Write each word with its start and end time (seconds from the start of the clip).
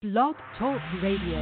Blog 0.00 0.36
Talk 0.56 0.80
Radio. 1.02 1.40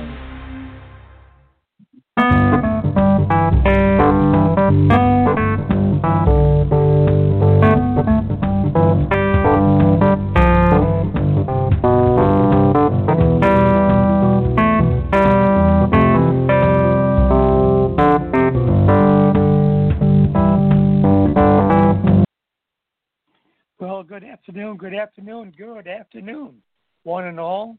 Well, 23.78 24.02
good 24.02 24.24
afternoon, 24.24 24.78
good 24.78 24.94
afternoon, 24.94 25.52
good 25.58 25.86
afternoon, 25.86 26.62
one 27.02 27.26
and 27.26 27.38
all. 27.38 27.76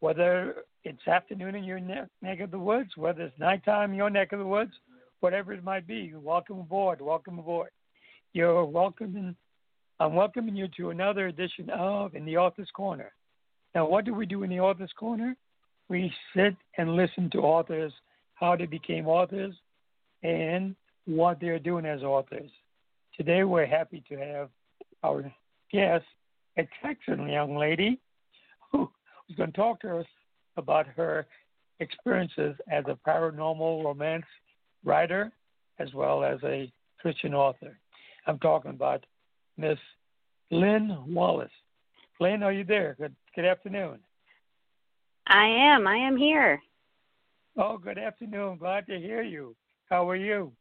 Whether 0.00 0.64
it's 0.84 1.06
afternoon 1.06 1.54
in 1.54 1.64
your 1.64 1.78
ne- 1.78 2.06
neck 2.22 2.40
of 2.40 2.50
the 2.50 2.58
woods, 2.58 2.90
whether 2.96 3.22
it's 3.22 3.38
nighttime 3.38 3.90
in 3.90 3.96
your 3.96 4.10
neck 4.10 4.32
of 4.32 4.38
the 4.38 4.46
woods, 4.46 4.72
whatever 5.20 5.52
it 5.52 5.62
might 5.62 5.86
be, 5.86 6.12
welcome 6.14 6.58
aboard, 6.58 7.00
welcome 7.00 7.38
aboard. 7.38 7.70
You're 8.32 8.64
welcoming, 8.64 9.36
I'm 9.98 10.14
welcoming 10.14 10.56
you 10.56 10.68
to 10.78 10.90
another 10.90 11.26
edition 11.26 11.68
of 11.70 12.14
In 12.14 12.24
the 12.24 12.38
Author's 12.38 12.70
Corner. 12.74 13.12
Now, 13.74 13.86
what 13.86 14.04
do 14.04 14.14
we 14.14 14.24
do 14.24 14.42
in 14.42 14.50
the 14.50 14.60
Author's 14.60 14.92
Corner? 14.98 15.36
We 15.88 16.12
sit 16.34 16.56
and 16.78 16.96
listen 16.96 17.28
to 17.30 17.40
authors, 17.40 17.92
how 18.34 18.56
they 18.56 18.66
became 18.66 19.06
authors, 19.06 19.54
and 20.22 20.74
what 21.04 21.40
they're 21.40 21.58
doing 21.58 21.84
as 21.84 22.02
authors. 22.02 22.50
Today, 23.16 23.44
we're 23.44 23.66
happy 23.66 24.02
to 24.08 24.16
have 24.16 24.48
our 25.02 25.30
guest, 25.70 26.04
a 26.56 26.66
Texan 26.82 27.28
young 27.28 27.56
lady 27.56 27.98
who 28.72 28.90
is 29.30 29.36
going 29.36 29.52
to 29.52 29.56
talk 29.56 29.80
to 29.80 29.98
us 29.98 30.06
about 30.56 30.86
her 30.88 31.26
experiences 31.78 32.54
as 32.70 32.84
a 32.88 32.98
paranormal 33.08 33.84
romance 33.84 34.26
writer 34.84 35.32
as 35.78 35.92
well 35.94 36.22
as 36.24 36.38
a 36.44 36.70
Christian 37.00 37.32
author. 37.32 37.78
I'm 38.26 38.38
talking 38.38 38.72
about 38.72 39.06
Miss 39.56 39.78
Lynn 40.50 40.96
Wallace. 41.06 41.50
Lynn, 42.18 42.42
are 42.42 42.52
you 42.52 42.64
there? 42.64 42.96
Good, 42.98 43.14
good 43.34 43.46
afternoon. 43.46 43.98
I 45.26 45.46
am. 45.46 45.86
I 45.86 45.96
am 45.96 46.16
here. 46.16 46.60
Oh, 47.56 47.78
good 47.78 47.98
afternoon. 47.98 48.58
Glad 48.58 48.86
to 48.88 48.98
hear 48.98 49.22
you. 49.22 49.54
How 49.88 50.08
are 50.08 50.16
you? 50.16 50.52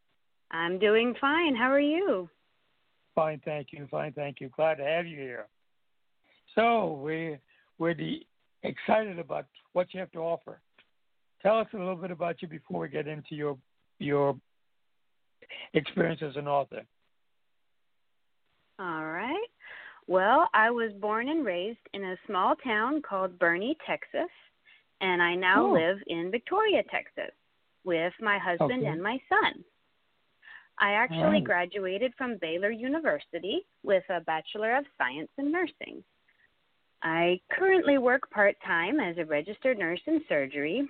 I'm 0.52 0.80
doing 0.80 1.14
fine. 1.20 1.56
How 1.56 1.70
are 1.70 1.80
you? 1.80 2.30
Fine, 3.14 3.42
thank 3.44 3.68
you. 3.72 3.88
Fine, 3.92 4.14
thank 4.14 4.40
you. 4.40 4.50
Glad 4.56 4.76
to 4.76 4.84
have 4.84 5.06
you 5.06 5.18
here. 5.18 5.48
So 6.56 7.00
we 7.04 7.38
we're 7.80 7.94
the, 7.94 8.26
excited 8.64 9.20
about 9.20 9.46
what 9.74 9.94
you 9.94 10.00
have 10.00 10.12
to 10.12 10.20
offer. 10.20 10.60
Tell 11.42 11.60
us 11.60 11.68
a 11.74 11.78
little 11.78 11.96
bit 11.96 12.12
about 12.12 12.42
you 12.42 12.48
before 12.48 12.82
we 12.82 12.90
get 12.90 13.08
into 13.08 13.36
your 13.36 13.58
your 14.00 14.36
experience 15.74 16.22
as 16.22 16.36
an 16.36 16.48
author. 16.48 16.82
All 18.80 19.06
right. 19.06 19.48
Well, 20.08 20.50
I 20.54 20.72
was 20.72 20.92
born 21.00 21.30
and 21.30 21.46
raised 21.46 21.80
in 21.94 22.04
a 22.04 22.18
small 22.26 22.56
town 22.64 23.02
called 23.02 23.38
Boerne, 23.38 23.76
Texas, 23.86 24.30
and 25.02 25.22
I 25.22 25.36
now 25.36 25.66
Oh. 25.66 25.72
live 25.72 26.02
in 26.08 26.32
Victoria, 26.32 26.84
Texas, 26.84 27.32
with 27.84 28.14
my 28.20 28.38
husband 28.38 28.84
Okay. 28.84 28.88
and 28.88 29.04
my 29.04 29.22
son. 29.30 29.64
I 30.80 30.94
actually 30.94 31.26
Alright. 31.26 31.44
graduated 31.44 32.16
from 32.16 32.38
Baylor 32.38 32.72
University 32.72 33.68
with 33.84 34.04
a 34.10 34.22
Bachelor 34.22 34.78
of 34.78 34.86
Science 34.98 35.30
in 35.38 35.52
Nursing. 35.52 36.04
I 37.02 37.40
currently 37.52 37.98
work 37.98 38.30
part 38.30 38.56
time 38.66 39.00
as 39.00 39.18
a 39.18 39.26
registered 39.26 39.78
nurse 39.78 40.02
in 40.06 40.22
surgery. 40.28 40.88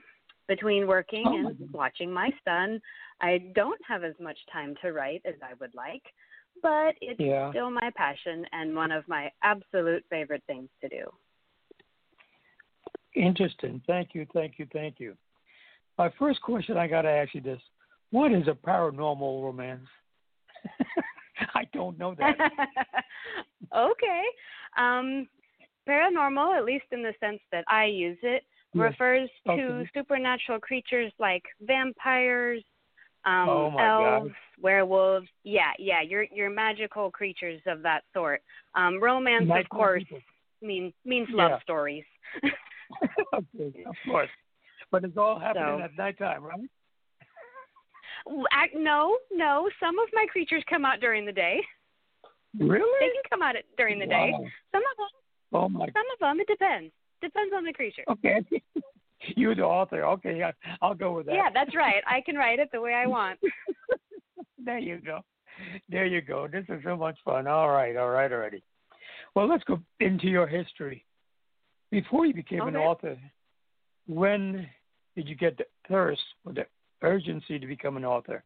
Between 0.47 0.87
working 0.87 1.25
Oh, 1.27 1.35
and 1.35 1.69
watching 1.71 2.11
my 2.11 2.31
son, 2.43 2.81
I 3.21 3.37
don't 3.53 3.79
have 3.87 4.03
as 4.03 4.15
much 4.19 4.37
time 4.51 4.75
to 4.81 4.93
write 4.93 5.21
as 5.23 5.35
I 5.43 5.53
would 5.59 5.75
like, 5.75 6.01
but 6.63 6.95
it's 7.01 7.19
Yeah. 7.19 7.51
still 7.51 7.69
my 7.69 7.91
passion 7.95 8.43
and 8.51 8.75
one 8.75 8.91
of 8.91 9.07
my 9.07 9.31
absolute 9.43 10.03
favorite 10.09 10.43
things 10.47 10.69
to 10.81 10.89
do. 10.89 11.13
Interesting. 13.13 13.81
Thank 13.85 14.15
you, 14.15 14.25
thank 14.33 14.57
you, 14.57 14.65
thank 14.73 14.99
you. 14.99 15.15
My 15.99 16.09
first 16.17 16.41
question 16.41 16.77
I 16.77 16.87
got 16.87 17.03
to 17.03 17.09
ask 17.09 17.35
you 17.35 17.41
this: 17.41 17.61
What 18.09 18.31
is 18.31 18.47
a 18.47 18.53
paranormal 18.53 19.43
romance? 19.43 19.87
I 21.53 21.65
don't 21.73 21.97
know 21.99 22.15
that. 22.15 22.37
okay. 23.75 24.23
Um, 24.77 25.27
paranormal, 25.89 26.57
at 26.57 26.65
least 26.65 26.85
in 26.91 27.01
the 27.01 27.13
sense 27.19 27.39
that 27.51 27.63
I 27.67 27.85
use 27.85 28.17
it, 28.21 28.43
Yes. 28.73 28.83
refers 28.91 29.29
to 29.47 29.83
supernatural 29.95 30.59
creatures 30.59 31.11
like 31.17 31.41
vampires, 31.61 32.63
um, 33.25 33.49
Oh, 33.49 33.71
my 33.71 33.77
God. 33.81 34.13
elves, 34.13 34.35
werewolves. 34.61 35.27
Yeah, 35.43 35.71
yeah, 35.79 36.01
your 36.01 36.23
your 36.31 36.51
magical 36.51 37.09
creatures 37.09 37.61
of 37.65 37.81
that 37.81 38.03
sort. 38.13 38.41
Um, 38.75 39.01
romance, 39.01 39.47
Nice 39.47 39.63
of 39.63 39.69
course, 39.69 40.03
people. 40.03 40.21
means 40.61 40.93
means 41.03 41.27
love 41.31 41.51
Yeah. 41.51 41.59
stories. 41.61 42.05
okay, 43.33 43.83
of 43.85 43.95
course. 44.05 44.29
But 44.91 45.03
it's 45.03 45.17
all 45.17 45.39
happening 45.39 45.79
So- 45.79 45.83
at 45.85 45.97
nighttime, 45.97 46.43
right? 46.43 46.69
No, 48.75 49.17
no. 49.31 49.69
Some 49.79 49.97
of 49.97 50.09
my 50.13 50.25
creatures 50.31 50.63
come 50.69 50.85
out 50.85 50.99
during 50.99 51.25
the 51.25 51.31
day. 51.31 51.59
Really? 52.59 52.99
They 52.99 53.07
can 53.13 53.23
come 53.29 53.41
out 53.41 53.55
during 53.77 53.99
the 53.99 54.05
day. 54.05 54.31
Some 54.71 54.83
of 54.91 54.97
them, 54.97 55.07
Oh 55.53 55.69
my. 55.69 55.87
some 55.87 56.03
of 56.13 56.19
them. 56.19 56.39
It 56.39 56.47
depends. 56.47 56.91
Depends 57.21 57.53
on 57.55 57.63
the 57.63 57.73
creature. 57.73 58.03
Okay. 58.09 58.43
You're 59.35 59.55
the 59.55 59.63
author. 59.63 60.05
Okay, 60.05 60.37
yeah, 60.37 60.51
I'll 60.81 60.95
go 60.95 61.13
with 61.13 61.25
that. 61.25 61.35
Yeah, 61.35 61.49
that's 61.53 61.75
right. 61.75 62.01
I 62.07 62.21
can 62.21 62.35
write 62.35 62.59
it 62.59 62.69
the 62.71 62.79
way 62.79 62.93
I 62.93 63.05
want. 63.05 63.39
there 64.65 64.77
you 64.77 64.99
go. 65.05 65.19
There 65.89 66.05
you 66.05 66.21
go. 66.21 66.47
This 66.47 66.63
is 66.69 66.81
so 66.85 66.95
much 66.95 67.17
fun. 67.25 67.47
All 67.47 67.69
right, 67.69 67.97
all 67.97 68.09
right, 68.09 68.31
already. 68.31 68.63
Well, 69.35 69.47
let's 69.47 69.63
go 69.65 69.79
into 69.99 70.27
your 70.27 70.47
history. 70.47 71.05
Before 71.91 72.25
you 72.25 72.33
became 72.33 72.61
an 72.61 72.77
author, 72.77 73.17
when 74.07 74.67
did 75.15 75.27
you 75.27 75.35
get 75.35 75.57
the 75.57 75.65
thirst 75.87 76.21
or 76.45 76.53
the 76.53 76.65
urgency 77.01 77.59
to 77.59 77.67
become 77.67 77.97
an 77.97 78.05
author? 78.05 78.43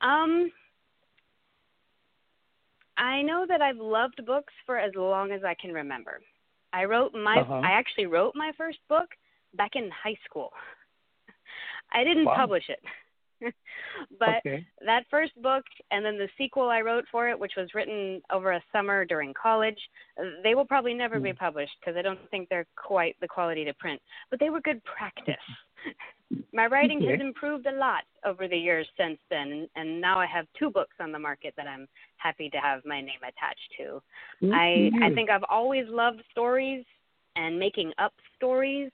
Um, 0.00 0.50
I 2.96 3.22
know 3.22 3.44
that 3.48 3.60
I've 3.62 3.76
loved 3.78 4.24
books 4.24 4.52
for 4.66 4.78
as 4.78 4.92
long 4.94 5.32
as 5.32 5.42
I 5.44 5.54
can 5.54 5.72
remember. 5.72 6.20
I 6.72 6.84
wrote 6.84 7.14
my 7.14 7.38
Uh-huh. 7.40 7.60
I 7.64 7.72
actually 7.72 8.06
wrote 8.06 8.34
my 8.34 8.52
first 8.56 8.78
book 8.88 9.08
back 9.54 9.72
in 9.74 9.90
high 9.90 10.16
school. 10.28 10.50
I 11.92 12.04
didn't 12.04 12.26
Wow. 12.26 12.36
publish 12.36 12.64
it. 12.68 12.80
but 14.18 14.38
okay. 14.46 14.64
that 14.84 15.04
first 15.10 15.32
book 15.42 15.64
and 15.90 16.04
then 16.04 16.18
the 16.18 16.28
sequel 16.36 16.68
I 16.68 16.80
wrote 16.80 17.04
for 17.10 17.28
it, 17.28 17.38
which 17.38 17.52
was 17.56 17.74
written 17.74 18.20
over 18.30 18.52
a 18.52 18.62
summer 18.72 19.04
during 19.04 19.32
college, 19.40 19.78
they 20.42 20.54
will 20.54 20.64
probably 20.66 20.94
never 20.94 21.20
be 21.20 21.30
Mm. 21.30 21.38
published 21.38 21.72
because 21.80 21.96
I 21.96 22.02
don't 22.02 22.30
think 22.30 22.48
they're 22.48 22.66
quite 22.76 23.16
the 23.20 23.28
quality 23.28 23.64
to 23.64 23.74
print. 23.74 24.00
But 24.30 24.40
they 24.40 24.50
were 24.50 24.60
good 24.60 24.82
practice. 24.84 25.34
My 26.52 26.66
writing 26.66 27.00
has 27.02 27.20
improved 27.20 27.66
a 27.66 27.72
lot 27.72 28.04
over 28.24 28.46
the 28.46 28.56
years 28.56 28.86
since 28.96 29.18
then, 29.28 29.50
and, 29.52 29.68
and 29.74 30.00
now 30.00 30.20
I 30.20 30.26
have 30.26 30.46
two 30.56 30.70
books 30.70 30.96
on 31.00 31.10
the 31.10 31.18
market 31.18 31.52
that 31.56 31.66
I'm 31.66 31.88
happy 32.18 32.48
to 32.50 32.58
have 32.58 32.84
my 32.84 33.00
name 33.00 33.18
attached 33.22 33.72
to. 33.78 34.00
I 34.52 34.90
I 35.02 35.10
Mhm. 35.10 35.14
think 35.14 35.30
I've 35.30 35.44
always 35.48 35.88
loved 35.88 36.22
stories 36.30 36.84
and 37.34 37.58
making 37.58 37.92
up 37.98 38.14
stories. 38.36 38.92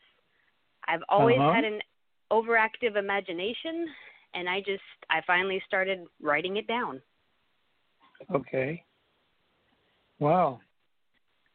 I've 0.89 1.05
always 1.11 1.39
Uh-huh. 1.39 1.53
had 1.53 1.65
an 1.65 1.83
overactive 2.33 2.97
imagination, 2.97 3.87
and 4.35 4.49
I 4.49 4.61
just 4.61 4.83
I 5.11 5.21
finally 5.27 5.63
started 5.67 6.01
writing 6.23 6.57
it 6.57 6.67
down. 6.67 7.01
Okay. 8.35 8.85
Wow. 10.19 10.61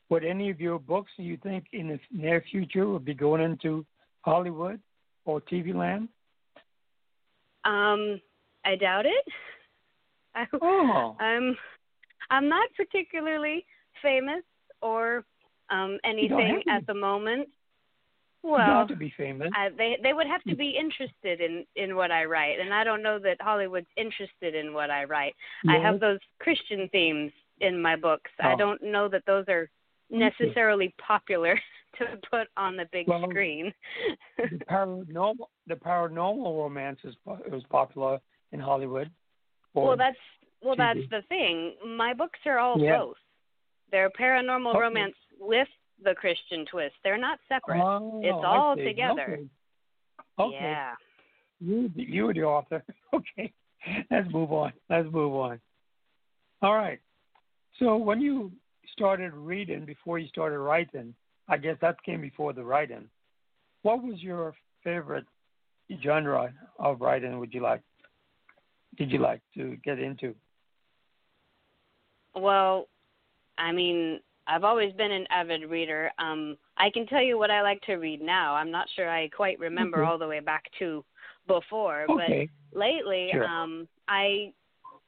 Would 0.09 0.23
any 0.23 0.49
of 0.49 0.59
your 0.59 0.79
books 0.79 1.11
do 1.17 1.23
you 1.23 1.37
think 1.37 1.65
in 1.73 1.87
the 1.87 1.99
near 2.11 2.43
future 2.51 2.87
will 2.87 2.99
be 2.99 3.13
going 3.13 3.41
into 3.41 3.85
Hollywood 4.21 4.79
or 5.25 5.41
TV 5.41 5.73
land? 5.73 6.09
Um, 7.63 8.21
I 8.63 8.75
doubt 8.75 9.05
it. 9.05 9.25
I, 10.35 10.45
Oh. 10.61 11.15
I'm 11.19 11.55
I'm 12.29 12.49
not 12.49 12.69
particularly 12.75 13.65
famous 14.01 14.43
or 14.81 15.23
um 15.69 15.97
anything 16.03 16.61
at 16.69 16.85
the 16.87 16.93
moment. 16.93 17.49
Well, 18.51 18.87
to 18.87 18.95
be 18.95 19.11
famous. 19.17 19.49
I, 19.55 19.69
they 19.69 19.97
they 20.03 20.13
would 20.13 20.27
have 20.27 20.43
to 20.43 20.55
be 20.55 20.69
interested 20.77 21.41
in 21.41 21.65
in 21.75 21.95
what 21.95 22.11
I 22.11 22.25
write, 22.25 22.59
and 22.59 22.73
I 22.73 22.83
don't 22.83 23.01
know 23.01 23.17
that 23.19 23.37
Hollywood's 23.41 23.87
interested 23.97 24.53
in 24.53 24.73
what 24.73 24.89
I 24.91 25.03
write. 25.05 25.35
I 25.67 25.77
have 25.77 25.99
those 25.99 26.19
Christian 26.39 26.87
themes 26.91 27.31
in 27.61 27.81
my 27.81 27.95
books. 27.95 28.29
I 28.39 28.53
Oh. 28.53 28.57
don't 28.57 28.83
know 28.83 29.07
that 29.09 29.25
those 29.25 29.45
are 29.49 29.69
necessarily 30.11 30.93
popular 30.99 31.59
to 31.97 32.19
put 32.29 32.47
on 32.57 32.75
the 32.77 32.85
big 32.91 33.07
Well, 33.07 33.23
screen. 33.29 33.73
the 34.37 34.57
paranormal 34.69 35.47
the 35.67 35.75
paranormal 35.75 36.55
romance 36.63 36.99
is 37.03 37.15
is 37.51 37.63
popular 37.69 38.19
in 38.51 38.59
Hollywood. 38.59 39.09
well, 39.73 39.97
that's 39.97 40.17
well, 40.61 40.75
TV. 40.75 40.77
that's 40.77 41.09
the 41.09 41.21
thing. 41.29 41.75
My 41.85 42.13
books 42.13 42.39
are 42.45 42.59
all 42.59 42.77
Yeah. 42.79 42.97
both. 42.99 43.17
They're 43.91 44.11
paranormal 44.11 44.69
Okay. 44.75 44.79
romance 44.79 45.15
with 45.39 45.67
the 46.03 46.13
Christian 46.15 46.65
twist. 46.69 46.95
They're 47.03 47.17
not 47.17 47.39
separate. 47.47 47.81
Oh, 47.81 48.21
it's 48.23 48.33
all 48.33 48.75
together. 48.75 49.39
Okay. 49.39 49.49
Okay. 50.37 50.57
Yeah. 50.59 50.93
You, 51.59 51.91
you 51.95 52.25
were 52.25 52.33
the 52.33 52.43
author. 52.43 52.83
Okay. 53.13 53.53
Let's 54.11 54.27
move 54.33 54.51
on. 54.51 54.73
Let's 54.89 55.07
move 55.11 55.33
on. 55.35 55.59
All 56.61 56.75
right. 56.75 56.99
So 57.79 57.95
when 57.95 58.19
you 58.19 58.51
started 58.91 59.33
reading 59.33 59.85
before 59.85 60.19
you 60.19 60.27
started 60.27 60.59
writing, 60.59 61.13
I 61.47 61.57
guess 61.57 61.77
that 61.81 62.01
came 62.03 62.19
before 62.21 62.51
the 62.51 62.63
writing. 62.63 63.07
What 63.83 64.03
was 64.03 64.21
your 64.21 64.53
favorite 64.83 65.25
genre 66.03 66.51
of 66.79 66.99
writing? 66.99 67.39
Would 67.39 67.53
you 67.53 67.61
like? 67.61 67.81
Did 68.97 69.11
you 69.11 69.19
like 69.19 69.41
to 69.55 69.77
get 69.83 69.99
into? 69.99 70.33
Well, 72.35 72.87
I 73.57 73.71
mean, 73.71 74.19
I've 74.47 74.63
always 74.63 74.93
been 74.93 75.11
an 75.11 75.25
avid 75.29 75.69
reader. 75.69 76.11
Um, 76.19 76.57
I 76.77 76.89
can 76.89 77.07
tell 77.07 77.21
you 77.23 77.37
what 77.37 77.51
I 77.51 77.61
like 77.61 77.81
to 77.81 77.95
read 77.95 78.21
now. 78.21 78.55
I'm 78.55 78.71
not 78.71 78.87
sure 78.95 79.09
I 79.09 79.27
quite 79.29 79.59
remember 79.59 80.03
Okay. 80.03 80.07
all 80.09 80.17
the 80.17 80.27
way 80.27 80.39
back 80.39 80.63
to 80.79 81.03
before, 81.47 82.05
Okay. 82.09 82.49
but 82.71 82.79
lately, 82.79 83.31
Sure. 83.31 83.45
um, 83.45 83.87
I 84.07 84.53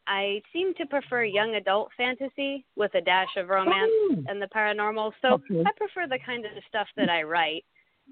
I 0.07 0.41
seem 0.53 0.73
to 0.75 0.85
prefer 0.85 1.23
young 1.23 1.55
adult 1.55 1.91
fantasy 1.97 2.65
with 2.77 2.93
a 2.95 3.01
dash 3.01 3.35
of 3.35 3.49
romance 3.49 3.91
Oh, 3.93 4.23
and 4.27 4.41
the 4.41 4.47
paranormal. 4.47 5.11
So 5.21 5.33
Okay. 5.33 5.63
I 5.65 5.71
prefer 5.75 6.07
the 6.07 6.19
kind 6.25 6.45
of 6.45 6.51
stuff 6.69 6.87
that 6.95 7.09
I 7.09 7.23
write. 7.23 7.65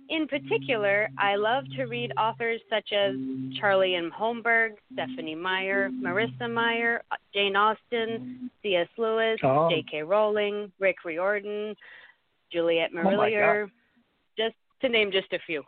In 0.10 0.28
particular, 0.28 1.10
I 1.18 1.36
love 1.36 1.64
to 1.76 1.86
read 1.86 2.12
authors 2.18 2.62
such 2.70 2.92
as 2.94 3.16
Charlie 3.60 3.96
N. 3.96 4.12
Holmberg, 4.16 4.72
Stephenie 4.94 5.34
Meyer, 5.36 5.90
Marissa 5.90 6.52
Meyer, 6.52 7.02
Jane 7.34 7.56
Austen, 7.56 8.52
C.S. 8.62 8.88
Lewis, 8.98 9.40
Oh. 9.44 9.70
J.K. 9.70 10.04
Rowling, 10.04 10.72
Rick 10.80 10.98
Riordan, 11.06 11.76
Juliet 12.52 12.92
Oh, 12.94 13.04
my 13.04 13.12
Marillier, 13.16 13.70
just 14.38 14.56
to 14.82 14.90
name 14.90 15.12
just 15.12 15.34
a 15.34 15.40
few. 15.48 15.64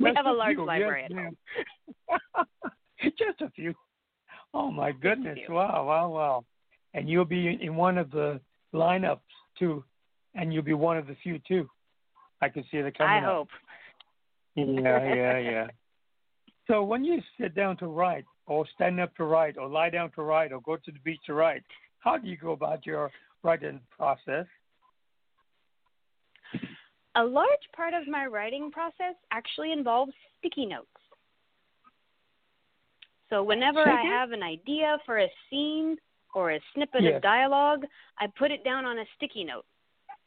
We 0.00 0.10
Just 0.10 0.16
have 0.16 0.26
a 0.26 0.32
large 0.32 0.56
few. 0.56 0.64
library 0.64 1.06
Yes, 1.10 1.10
at 2.08 2.20
home. 2.36 2.46
Just 3.18 3.40
a 3.42 3.50
few. 3.50 3.74
Oh 4.54 4.70
my 4.70 4.90
goodness! 4.92 5.38
Wow, 5.48 5.86
wow, 5.86 6.08
wow! 6.08 6.44
And 6.94 7.08
you'll 7.08 7.24
be 7.26 7.48
in- 7.48 7.60
in 7.60 7.76
one 7.76 7.98
of 7.98 8.10
the 8.10 8.40
lineups 8.74 9.20
too, 9.58 9.84
and 10.34 10.52
you'll 10.52 10.62
be 10.62 10.72
one 10.72 10.96
of 10.96 11.06
the 11.06 11.14
few 11.22 11.38
too. 11.46 11.68
I 12.42 12.48
can 12.48 12.64
see 12.70 12.78
it 12.78 12.98
coming 12.98 13.12
I 13.12 13.18
up. 13.18 13.24
hope. 13.24 13.48
Yeah, 14.58 15.14
yeah, 15.14 15.38
yeah. 15.38 15.66
So 16.66 16.82
when 16.82 17.04
you 17.04 17.20
sit 17.38 17.54
down 17.54 17.76
to 17.76 17.88
write, 17.88 18.24
or 18.46 18.64
stand 18.74 18.98
up 18.98 19.14
to 19.16 19.24
write, 19.24 19.58
or 19.58 19.68
lie 19.68 19.90
down 19.90 20.10
to 20.12 20.22
write, 20.22 20.50
or 20.50 20.62
go 20.62 20.76
to 20.76 20.90
the 20.90 20.98
beach 21.04 21.20
to 21.26 21.34
write, 21.34 21.62
how 21.98 22.16
do 22.16 22.26
you 22.26 22.38
go 22.38 22.52
about 22.52 22.86
your 22.86 23.10
writing 23.42 23.80
process? 23.90 24.46
A 27.16 27.22
large 27.22 27.66
part 27.74 27.92
of 27.92 28.08
my 28.08 28.24
writing 28.24 28.70
process 28.70 29.14
actually 29.30 29.72
involves 29.72 30.12
sticky 30.38 30.64
notes. 30.64 30.88
So 33.28 33.42
whenever 33.42 33.80
I 33.80 34.02
have 34.02 34.32
an 34.32 34.42
idea 34.42 34.98
for 35.04 35.18
a 35.18 35.28
scene 35.50 35.96
or 36.34 36.52
a 36.52 36.60
snippet 36.74 37.02
Yes. 37.02 37.16
of 37.16 37.22
dialogue, 37.22 37.84
I 38.18 38.26
put 38.38 38.50
it 38.50 38.62
down 38.64 38.84
on 38.84 38.98
a 38.98 39.04
sticky 39.16 39.44
note. 39.44 39.66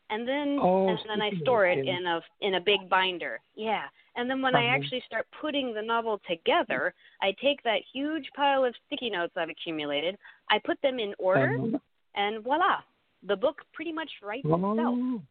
And 0.10 0.28
then 0.28 0.58
Oh, 0.62 0.88
and 0.88 1.00
then 1.08 1.22
I 1.22 1.30
store 1.42 1.68
it 1.68 1.86
in 1.88 2.06
a 2.08 2.22
in 2.42 2.56
a 2.56 2.60
big 2.60 2.90
binder. 2.90 3.40
Yeah. 3.56 3.84
And 4.16 4.30
then 4.30 4.42
when 4.42 4.56
I 4.56 4.66
Uh-huh. 4.66 4.76
actually 4.76 5.02
start 5.02 5.28
putting 5.40 5.74
the 5.74 5.82
novel 5.82 6.20
together, 6.28 6.94
I 7.22 7.32
take 7.34 7.62
that 7.64 7.82
huge 7.94 8.30
pile 8.36 8.66
of 8.66 8.76
sticky 8.88 9.12
notes 9.12 9.34
I've 9.38 9.50
accumulated, 9.50 10.18
I 10.50 10.60
put 10.60 10.82
them 10.82 11.00
in 11.00 11.14
order, 11.20 11.54
Uh-huh. 11.60 11.78
and 12.16 12.44
voila, 12.44 12.82
the 13.24 13.36
book 13.36 13.64
pretty 13.74 13.92
much 13.92 14.12
writes 14.22 14.46
itself. 14.46 14.60
Oh, 14.78 15.22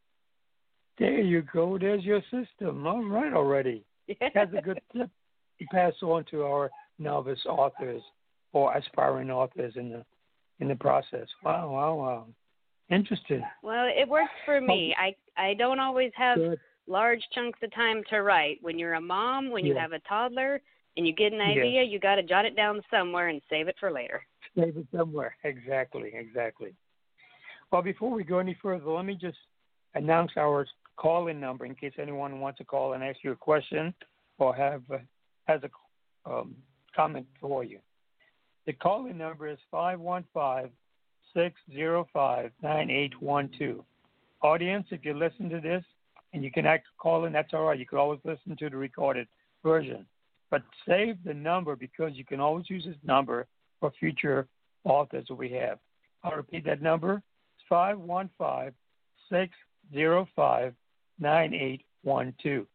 there 0.99 1.21
you 1.21 1.43
go. 1.43 1.79
There's 1.79 2.05
your 2.05 2.23
system. 2.31 2.87
All 2.87 3.03
right, 3.05 3.33
already. 3.33 3.85
That's 4.35 4.53
a 4.55 4.63
good 4.63 4.81
tip 4.93 5.11
to 5.59 5.67
pass 5.73 5.95
on 6.03 6.25
to 6.27 6.45
our 6.45 6.71
novice 6.99 7.45
authors 7.47 8.03
or 8.53 8.77
aspiring 8.77 9.31
authors 9.31 9.77
in 9.77 9.91
the 9.91 10.05
in 10.61 10.69
the 10.69 10.77
process. 10.77 11.29
Wow, 11.45 11.71
wow, 11.71 11.95
wow. 11.95 12.27
Interesting. 12.91 13.43
Well, 13.63 13.87
it 13.95 14.09
works 14.09 14.33
for 14.45 14.61
me. 14.61 14.95
I 14.99 15.15
I 15.37 15.55
don't 15.55 15.79
always 15.79 16.13
have 16.17 16.39
Good. 16.39 16.59
large 16.87 17.23
chunks 17.35 17.59
of 17.63 17.73
time 17.75 18.03
to 18.11 18.23
write. 18.23 18.59
When 18.63 18.79
you're 18.79 18.95
a 18.95 19.01
mom, 19.01 19.51
when 19.51 19.65
you 19.65 19.75
Yeah. 19.75 19.83
have 19.83 19.93
a 19.93 20.01
toddler, 20.01 20.61
and 20.97 21.07
you 21.07 21.13
get 21.13 21.33
an 21.33 21.39
Yeah. 21.39 21.63
idea, 21.63 21.83
you 21.83 21.99
got 21.99 22.17
to 22.17 22.23
jot 22.23 22.45
it 22.45 22.57
down 22.57 22.83
somewhere 22.91 23.29
and 23.29 23.41
save 23.49 23.69
it 23.69 23.79
for 23.79 23.91
later. 23.91 24.27
Save 24.57 24.77
it 24.79 24.87
somewhere. 24.91 25.37
Exactly, 25.45 26.13
exactly. 26.15 26.75
Well, 27.71 27.83
before 27.83 28.11
we 28.11 28.25
go 28.25 28.39
any 28.39 28.55
further, 28.55 28.91
let 28.91 29.05
me 29.05 29.15
just 29.15 29.39
announce 29.95 30.37
our 30.37 30.67
call-in 30.97 31.39
number 31.39 31.67
in 31.67 31.75
case 31.75 31.93
anyone 31.99 32.41
wants 32.41 32.59
to 32.59 32.65
call 32.65 32.95
and 32.95 33.05
ask 33.05 33.23
you 33.23 33.33
a 33.33 33.37
question 33.37 33.95
or 34.39 34.55
have 34.57 34.83
uh, 34.91 34.99
has 35.47 35.63
a 35.63 35.71
um, 36.29 36.57
comment 36.97 37.27
for 37.41 37.63
you. 37.63 37.79
The 38.67 38.73
call-in 38.73 39.17
number 39.19 39.47
is 39.47 39.59
five 39.71 40.01
one 40.01 40.25
five 40.35 40.65
six 40.65 40.75
zero 41.73 42.07
five 42.13 42.53
nine 42.63 42.91
eight 42.91 43.21
one 43.21 43.51
two. 43.59 43.85
Audience, 44.43 44.87
if 44.91 45.05
you 45.05 45.15
listen 45.15 45.49
to 45.51 45.61
this 45.61 45.85
and 46.33 46.45
you 46.45 46.51
can 46.51 46.67
act 46.67 46.87
call 46.99 47.25
in, 47.25 47.33
that's 47.33 47.53
all 47.55 47.65
right. 47.65 47.79
You 47.79 47.87
can 47.87 47.99
always 47.99 48.21
listen 48.25 48.57
to 48.57 48.71
the 48.71 48.77
recorded 48.77 49.27
version. 49.63 50.07
But 50.51 50.63
save 50.87 51.17
the 51.25 51.35
number 51.35 51.77
because 51.77 52.13
you 52.15 52.25
can 52.25 52.41
always 52.41 52.71
use 52.71 52.85
this 52.85 52.97
number 53.05 53.47
for 53.81 53.93
future 53.99 54.47
authors 54.85 55.27
that 55.29 55.35
we 55.35 55.51
have. 55.53 55.79
I'll 56.25 56.37
repeat 56.37 56.65
that 56.67 56.83
number. 56.83 57.15
It's 57.57 57.65
515 57.69 58.73
605 59.31 60.75
9812. 61.21 62.67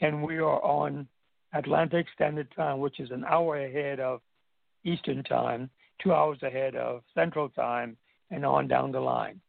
And 0.00 0.22
we 0.22 0.38
are 0.38 0.62
on 0.62 1.06
Atlantic 1.52 2.06
Standard 2.14 2.48
Time, 2.56 2.78
which 2.78 2.98
is 2.98 3.10
an 3.10 3.24
hour 3.24 3.58
ahead 3.58 4.00
of 4.00 4.20
Eastern 4.84 5.22
Time, 5.22 5.70
two 6.02 6.12
hours 6.12 6.38
ahead 6.42 6.74
of 6.76 7.02
Central 7.14 7.48
Time, 7.50 7.96
and 8.30 8.44
on 8.44 8.68
down 8.68 8.92
the 8.92 9.00
line. 9.00 9.40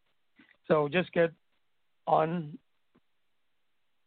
So 0.68 0.88
just 0.90 1.12
get 1.14 1.32
on 2.08 2.58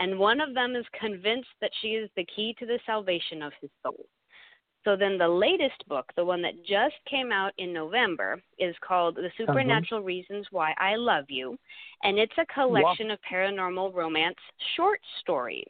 And 0.00 0.18
one 0.18 0.40
of 0.40 0.52
them 0.54 0.74
is 0.74 0.86
convinced 0.98 1.50
that 1.60 1.70
she 1.80 1.94
is 1.94 2.10
the 2.16 2.24
key 2.24 2.54
to 2.58 2.66
the 2.66 2.80
salvation 2.86 3.42
of 3.42 3.52
his 3.60 3.70
soul. 3.82 4.04
So 4.84 4.96
then 4.96 5.18
the 5.18 5.28
latest 5.28 5.86
book, 5.88 6.10
the 6.16 6.24
one 6.24 6.40
that 6.42 6.64
just 6.64 6.94
came 7.04 7.32
out 7.32 7.52
in 7.58 7.72
November, 7.72 8.42
is 8.58 8.74
called 8.80 9.16
The 9.16 9.26
Uh-huh. 9.26 9.36
Supernatural 9.36 10.02
Reasons 10.02 10.46
Why 10.50 10.74
I 10.78 10.96
Love 10.96 11.30
You. 11.30 11.58
And 12.02 12.18
it's 12.18 12.36
a 12.38 12.46
collection 12.46 13.10
of 13.10 13.20
paranormal 13.22 13.92
romance 13.94 14.38
short 14.74 15.00
stories. 15.20 15.68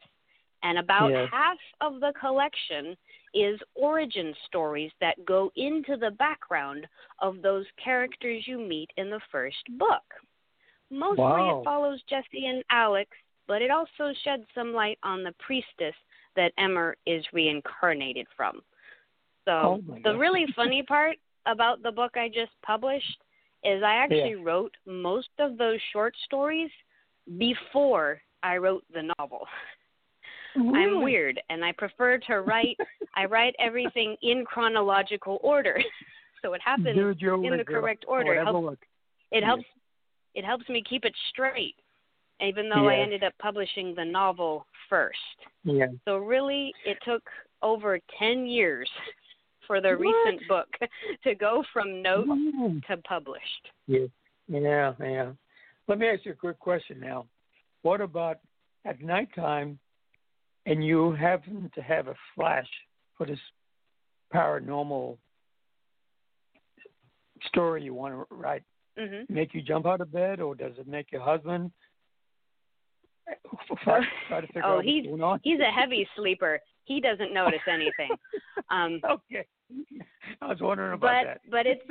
And 0.62 0.78
about 0.78 1.10
Yes. 1.10 1.28
half 1.30 1.58
of 1.80 2.00
the 2.00 2.12
collection 2.12 2.96
is 3.34 3.60
origin 3.74 4.34
stories 4.46 4.92
that 5.00 5.24
go 5.24 5.50
into 5.56 5.96
the 5.96 6.10
background 6.12 6.86
of 7.18 7.42
those 7.42 7.66
characters 7.82 8.46
you 8.46 8.58
meet 8.58 8.90
in 8.96 9.10
the 9.10 9.20
first 9.32 9.64
book. 9.78 10.04
Mostly 10.90 11.22
Wow. 11.22 11.60
it 11.60 11.64
follows 11.64 12.02
Jesse 12.04 12.46
and 12.46 12.62
Alex, 12.70 13.10
but 13.46 13.62
it 13.62 13.70
also 13.70 14.12
sheds 14.22 14.44
some 14.54 14.72
light 14.72 14.98
on 15.02 15.22
the 15.24 15.32
priestess 15.38 15.94
that 16.36 16.52
Emmer 16.58 16.96
is 17.06 17.24
reincarnated 17.32 18.28
from. 18.36 18.62
So 19.44 19.80
Oh, 19.86 19.98
the 20.04 20.16
really 20.16 20.46
funny 20.56 20.82
part 20.82 21.16
about 21.46 21.82
the 21.82 21.92
book 21.92 22.16
I 22.16 22.28
just 22.28 22.52
published 22.64 23.22
is 23.64 23.82
I 23.82 23.94
actually 23.94 24.36
wrote 24.36 24.74
most 24.86 25.28
of 25.38 25.58
those 25.58 25.78
short 25.92 26.14
stories 26.24 26.70
before 27.38 28.20
I 28.42 28.56
wrote 28.56 28.84
the 28.92 29.12
novel. 29.18 29.46
I'm 30.56 31.02
weird 31.02 31.40
and 31.50 31.64
I 31.64 31.72
prefer 31.72 32.18
to 32.18 32.40
write 32.40 32.76
I 33.14 33.24
write 33.24 33.54
everything 33.58 34.16
in 34.22 34.44
chronological 34.44 35.38
order. 35.42 35.80
so 36.42 36.52
it 36.54 36.60
happens 36.64 36.94
Dude, 36.94 37.22
in 37.22 37.56
the 37.56 37.64
correct 37.64 38.04
order. 38.06 38.34
It 38.34 38.44
helps, 38.44 38.78
it 39.32 39.40
Yeah. 39.40 39.46
helps 39.46 39.64
it 40.34 40.44
helps 40.44 40.68
me 40.68 40.82
keep 40.88 41.04
it 41.04 41.14
straight 41.30 41.74
even 42.40 42.68
though 42.68 42.88
I 42.88 42.96
ended 42.96 43.22
up 43.22 43.34
publishing 43.38 43.94
the 43.94 44.04
novel 44.04 44.66
first. 44.88 45.18
Yeah. 45.64 45.88
So 46.06 46.16
really 46.16 46.72
it 46.86 46.96
took 47.04 47.22
over 47.62 47.98
10 48.18 48.46
years 48.46 48.88
for 49.70 49.80
the 49.80 49.90
What? 49.90 50.00
recent 50.00 50.48
book 50.48 50.66
to 51.22 51.36
go 51.36 51.62
from 51.72 52.02
note 52.02 52.26
Mm. 52.26 52.84
to 52.88 52.96
published. 52.96 53.68
Yeah, 53.86 54.06
yeah, 54.48 54.94
yeah. 55.00 55.30
Let 55.86 56.00
me 56.00 56.08
ask 56.08 56.24
you 56.24 56.32
a 56.32 56.34
quick 56.34 56.58
question 56.58 56.98
now. 56.98 57.26
What 57.82 58.00
about 58.00 58.38
at 58.84 59.00
nighttime 59.00 59.78
and 60.66 60.84
you 60.84 61.12
happen 61.12 61.70
to 61.76 61.82
have 61.82 62.08
a 62.08 62.16
flash 62.34 62.66
for 63.16 63.26
this 63.26 63.38
paranormal 64.34 65.18
story 67.44 67.84
you 67.84 67.94
want 67.94 68.14
to 68.14 68.34
write? 68.34 68.64
Mhm. 68.98 69.30
Make 69.30 69.54
you 69.54 69.62
jump 69.62 69.86
out 69.86 70.00
of 70.00 70.10
bed 70.10 70.40
or 70.40 70.56
does 70.56 70.76
it 70.78 70.88
make 70.88 71.12
your 71.12 71.22
husband 71.22 71.70
try, 73.84 74.00
try 74.28 74.40
to 74.40 74.46
figure 74.48 74.64
Oh, 74.64 74.78
out 74.78 74.84
he's- 74.84 75.04
what's 75.06 75.10
going 75.20 75.22
on? 75.22 75.40
He's 75.44 75.60
a 75.60 75.70
heavy 75.70 76.08
sleeper. 76.16 76.58
He 76.90 77.00
doesn't 77.00 77.32
notice 77.32 77.66
anything. 77.78 78.12
Um 78.76 79.00
Okay. 79.16 79.44
I 80.42 80.46
was 80.52 80.60
wondering 80.60 80.94
about 80.94 81.10
but 81.22 81.24
that. 81.28 81.40
but 81.54 81.64
it's 81.72 81.86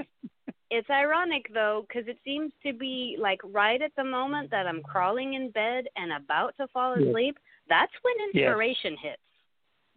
it's 0.77 0.89
ironic 0.89 1.45
though 1.53 1.85
because 1.87 2.07
it 2.07 2.17
seems 2.23 2.51
to 2.65 2.71
be 2.73 2.95
like 3.27 3.41
right 3.61 3.81
at 3.81 3.91
the 3.97 4.03
moment 4.17 4.49
that 4.51 4.65
i'm 4.69 4.81
crawling 4.91 5.33
in 5.39 5.45
bed 5.51 5.81
and 6.01 6.09
about 6.21 6.51
to 6.57 6.67
fall 6.75 6.91
Yes. 6.97 7.09
asleep 7.09 7.35
that's 7.73 7.91
when 8.03 8.15
Yes. 8.19 8.27
inspiration 8.35 8.93
hits 9.05 9.27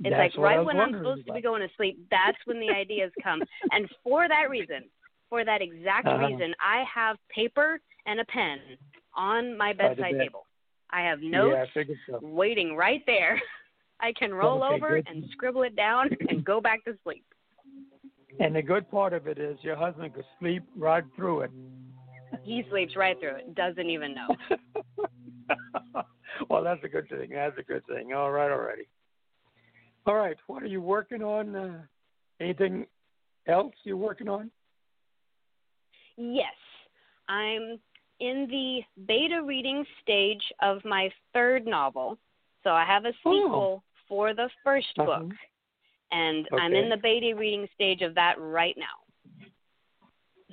it's 0.05 0.11
That's 0.11 0.19
like 0.25 0.37
what 0.37 0.53
I 0.53 0.57
right 0.57 0.67
when 0.69 0.77
i'm 0.81 0.83
wondering 0.93 1.05
supposed 1.05 1.27
to 1.27 1.33
be 1.39 1.43
going 1.51 1.63
to 1.69 1.75
sleep 1.77 1.95
that's 2.11 2.41
when 2.47 2.59
the 2.65 2.73
ideas 2.85 3.13
come 3.23 3.41
and 3.75 3.83
for 4.05 4.21
that 4.35 4.47
reason 4.57 4.83
for 5.31 5.41
that 5.45 5.61
exact 5.69 6.07
Uh-huh. 6.09 6.27
reason 6.27 6.49
i 6.61 6.79
have 6.99 7.17
paper 7.39 7.69
and 8.07 8.19
a 8.21 8.25
pen 8.37 8.59
on 9.15 9.57
my 9.57 9.73
bedside 9.73 10.13
bed. 10.17 10.25
table 10.27 10.45
i 10.91 11.01
have 11.09 11.21
Yeah, 11.23 11.37
notes 11.39 11.71
I 11.77 11.85
so. 12.09 12.19
waiting 12.23 12.77
right 12.77 13.03
there 13.07 13.35
i 14.01 14.13
can 14.13 14.33
roll 14.33 14.63
Okay, 14.65 14.75
over 14.75 14.97
good. 14.97 15.07
and 15.09 15.25
scribble 15.33 15.63
it 15.63 15.77
down 15.77 16.09
and 16.29 16.45
go 16.45 16.61
back 16.61 16.85
to 16.85 16.97
sleep 17.03 17.25
And 18.41 18.55
the 18.57 18.63
good 18.63 18.91
part 18.91 19.13
of 19.13 19.27
it 19.27 19.39
is 19.39 19.59
your 19.63 19.77
husband 19.77 20.15
could 20.15 20.25
sleep 20.41 20.63
right 20.77 21.05
through 21.17 21.43
it. 21.43 21.51
he 22.45 22.65
sleeps 22.71 22.97
right 22.97 23.19
through 23.21 23.37
it 23.37 23.55
doesn't 23.55 23.89
even 23.91 24.15
know 24.15 24.57
well, 26.49 26.65
that's 26.65 26.83
a 26.85 26.89
good 26.89 27.09
thing. 27.09 27.31
That's 27.33 27.57
a 27.59 27.63
good 27.63 27.85
thing. 27.87 28.13
All 28.15 28.31
right, 28.33 28.51
already. 28.51 28.85
All 30.07 30.15
right. 30.15 30.37
What 30.47 30.63
are 30.63 30.67
you 30.67 30.81
working 30.81 31.23
on? 31.23 31.55
Uh, 31.55 31.83
anything 32.41 32.87
else 33.47 33.75
you're 33.85 33.97
working 33.97 34.29
on? 34.29 34.51
Yes, 36.17 36.55
I'm 37.29 37.79
in 38.21 38.47
the 38.51 38.81
beta 39.07 39.43
reading 39.45 39.85
stage 40.03 40.43
of 40.61 40.85
my 40.85 41.11
third 41.33 41.67
novel. 41.67 42.19
So 42.64 42.71
I 42.71 42.85
have 42.85 43.04
a 43.04 43.12
Oh. 43.25 43.45
sequel 43.45 43.83
for 44.09 44.35
the 44.35 44.49
1st 44.64 44.99
Uh-huh. 44.99 45.07
book, 45.07 45.33
and 46.11 46.49
I'm 46.52 46.75
in 46.75 46.88
the 46.88 46.97
beta 46.97 47.35
reading 47.35 47.69
stage 47.75 48.02
of 48.02 48.14
that 48.14 48.38
right 48.38 48.76
now. 48.76 49.02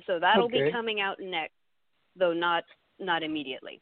So 0.06 0.18
that'll 0.18 0.46
Okay. 0.46 0.64
be 0.66 0.72
coming 0.72 1.00
out 1.00 1.20
next, 1.20 1.54
though 2.16 2.32
not 2.32 2.64
not 2.98 3.22
immediately. 3.22 3.80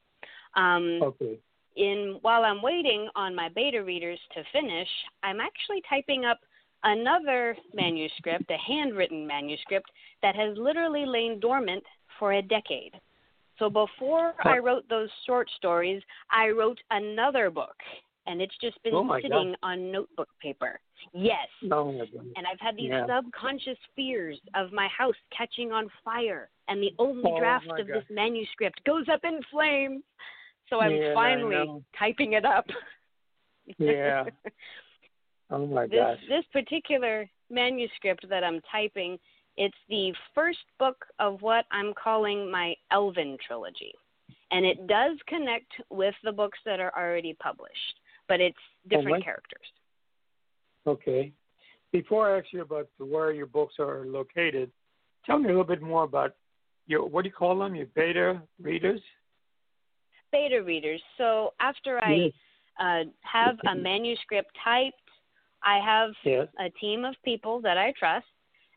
Um, 0.54 1.00
Okay. 1.02 1.38
in 1.76 2.18
while 2.22 2.44
I'm 2.44 2.62
waiting 2.62 3.08
on 3.14 3.34
my 3.34 3.48
beta 3.48 3.82
readers 3.82 4.18
to 4.34 4.42
finish, 4.52 4.88
I'm 5.22 5.40
actually 5.40 5.82
typing 5.88 6.24
up 6.24 6.38
another 6.84 7.56
manuscript, 7.74 8.50
a 8.50 8.56
handwritten 8.56 9.26
manuscript 9.26 9.90
that 10.22 10.36
has 10.36 10.56
literally 10.56 11.06
lain 11.06 11.40
dormant 11.40 11.84
for 12.18 12.34
a 12.34 12.42
decade. 12.42 12.94
So 13.58 13.68
before 13.68 14.34
I 14.44 14.58
wrote 14.58 14.88
those 14.88 15.08
short 15.26 15.48
stories, 15.56 16.00
I 16.30 16.48
wrote 16.48 16.78
another 16.90 17.50
book, 17.50 17.76
and 18.28 18.42
it's 18.42 18.56
just 18.60 18.80
been 18.82 18.94
Oh, 18.94 19.16
sitting 19.20 19.54
on 19.62 19.90
notebook 19.90 20.28
paper. 20.40 20.78
Yes. 21.12 21.48
God. 21.68 21.94
And 22.36 22.46
I've 22.46 22.60
had 22.60 22.76
these 22.76 22.90
Yeah. 22.90 23.06
subconscious 23.06 23.78
fears 23.96 24.38
of 24.54 24.72
my 24.72 24.86
house 24.88 25.16
catching 25.30 25.72
on 25.72 25.88
fire, 26.04 26.50
and 26.68 26.82
the 26.82 26.94
only 26.98 27.32
Oh, 27.32 27.38
draft 27.38 27.66
of 27.66 27.86
God. 27.86 27.88
this 27.88 28.10
manuscript 28.10 28.84
goes 28.84 29.08
up 29.08 29.24
in 29.24 29.42
flames. 29.44 30.04
So 30.68 30.80
I'm 30.80 30.92
Yeah, 30.92 31.14
finally 31.14 31.82
typing 31.94 32.34
it 32.34 32.44
up. 32.44 32.68
Yeah. 33.78 34.28
Oh 35.50 35.66
my 35.66 35.86
this 35.86 35.98
gosh. 35.98 36.26
this 36.28 36.44
particular 36.52 37.26
manuscript 37.48 38.28
that 38.28 38.44
I'm 38.44 38.60
typing, 38.70 39.18
it's 39.56 39.78
the 39.88 40.14
first 40.34 40.58
book 40.78 41.06
of 41.18 41.40
what 41.40 41.64
I'm 41.70 41.94
calling 41.94 42.50
my 42.50 42.76
Elven 42.90 43.38
trilogy. 43.46 43.94
And 44.50 44.66
it 44.66 44.86
does 44.86 45.16
connect 45.26 45.72
with 45.88 46.14
the 46.22 46.32
books 46.32 46.58
that 46.66 46.80
are 46.80 46.92
already 46.94 47.32
published, 47.34 48.00
but 48.28 48.40
it's 48.40 48.56
different 48.88 49.24
characters. 49.24 49.66
Okay. 50.86 51.32
Before 51.92 52.34
I 52.34 52.38
ask 52.38 52.46
you 52.52 52.62
about 52.62 52.88
where 52.98 53.32
your 53.32 53.46
books 53.46 53.74
are 53.78 54.04
located, 54.06 54.70
tell 55.24 55.38
me 55.38 55.46
a 55.46 55.48
little 55.48 55.64
bit 55.64 55.82
more 55.82 56.04
about 56.04 56.34
your 56.86 57.06
what 57.06 57.22
do 57.22 57.28
you 57.28 57.34
call 57.34 57.58
them? 57.58 57.74
Your 57.74 57.86
beta 57.94 58.40
readers? 58.62 59.00
Beta 60.30 60.62
readers. 60.62 61.02
So 61.16 61.54
after 61.60 62.02
I 62.04 62.14
Yes. 62.14 62.32
uh, 62.78 63.04
have 63.22 63.56
a 63.66 63.74
manuscript 63.74 64.50
typed, 64.62 65.10
I 65.62 65.78
have 65.78 66.14
Yes. 66.24 66.48
a 66.58 66.70
team 66.78 67.04
of 67.04 67.14
people 67.24 67.60
that 67.62 67.76
I 67.78 67.92
trust, 67.92 68.26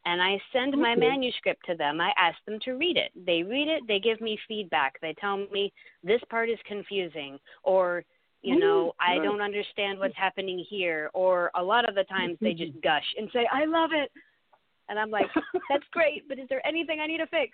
and 0.06 0.22
I 0.22 0.42
send 0.52 0.76
my 0.78 0.94
Okay. 0.94 1.02
manuscript 1.02 1.64
to 1.68 1.76
them. 1.76 2.02
I 2.02 2.12
ask 2.18 2.44
them 2.46 2.60
to 2.62 2.72
read 2.74 2.98
it. 2.98 3.12
They 3.16 3.44
read 3.44 3.68
it, 3.68 3.86
they 3.88 4.00
give 4.00 4.20
me 4.22 4.38
feedback. 4.48 5.00
They 5.02 5.14
tell 5.16 5.38
me 5.38 5.72
this 6.04 6.22
part 6.30 6.50
is 6.50 6.60
confusing, 6.66 7.40
or, 7.64 8.04
you 8.42 8.60
know, 8.60 8.94
I 9.00 9.16
don't 9.18 9.42
understand 9.42 10.00
what's 10.00 10.16
happening 10.18 10.66
here, 10.68 11.10
or 11.14 11.52
a 11.56 11.64
lot 11.64 11.88
of 11.88 11.96
the 11.96 12.04
times 12.06 12.38
they 12.42 12.50
mm-hmm. 12.50 12.72
just 12.72 12.84
gush 12.84 13.06
and 13.18 13.30
say, 13.32 13.48
I 13.52 13.66
love 13.66 13.92
it. 13.94 14.12
And 14.90 14.98
I'm 15.00 15.12
like, 15.12 15.28
that's 15.70 15.84
great, 15.92 16.28
but 16.28 16.40
is 16.40 16.48
there 16.50 16.66
anything 16.66 17.00
I 17.00 17.08
need 17.08 17.20
to 17.20 17.28
fix? 17.28 17.52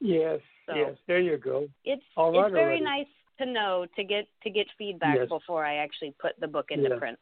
Yes, 0.00 0.40
So- 0.66 0.74
yes. 0.74 0.96
There 1.06 1.20
you 1.20 1.36
go. 1.36 1.68
It's 1.84 2.02
All 2.16 2.32
right 2.32 2.46
it's 2.46 2.52
very 2.52 2.80
already. 2.80 2.84
nice 2.84 3.06
to 3.38 3.46
know 3.46 3.86
to 3.96 4.04
get 4.04 4.26
to 4.42 4.50
get 4.50 4.66
feedback 4.76 5.16
Yes. 5.16 5.28
before 5.28 5.64
I 5.64 5.76
actually 5.76 6.14
put 6.20 6.32
the 6.40 6.48
book 6.48 6.66
into 6.70 6.88
Yeah. 6.90 6.98
print. 6.98 7.18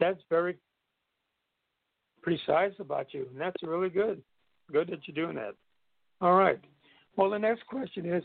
That's 0.00 0.20
very 0.28 0.56
precise 2.22 2.78
about 2.78 3.14
you, 3.14 3.26
and 3.30 3.40
that's 3.40 3.62
really 3.62 3.90
good. 3.90 4.22
Good 4.70 4.88
that 4.88 5.06
you're 5.06 5.24
doing 5.24 5.36
that. 5.36 5.54
All 6.20 6.34
right. 6.34 6.58
Well, 7.16 7.30
the 7.30 7.38
next 7.38 7.66
question 7.66 8.06
is, 8.06 8.22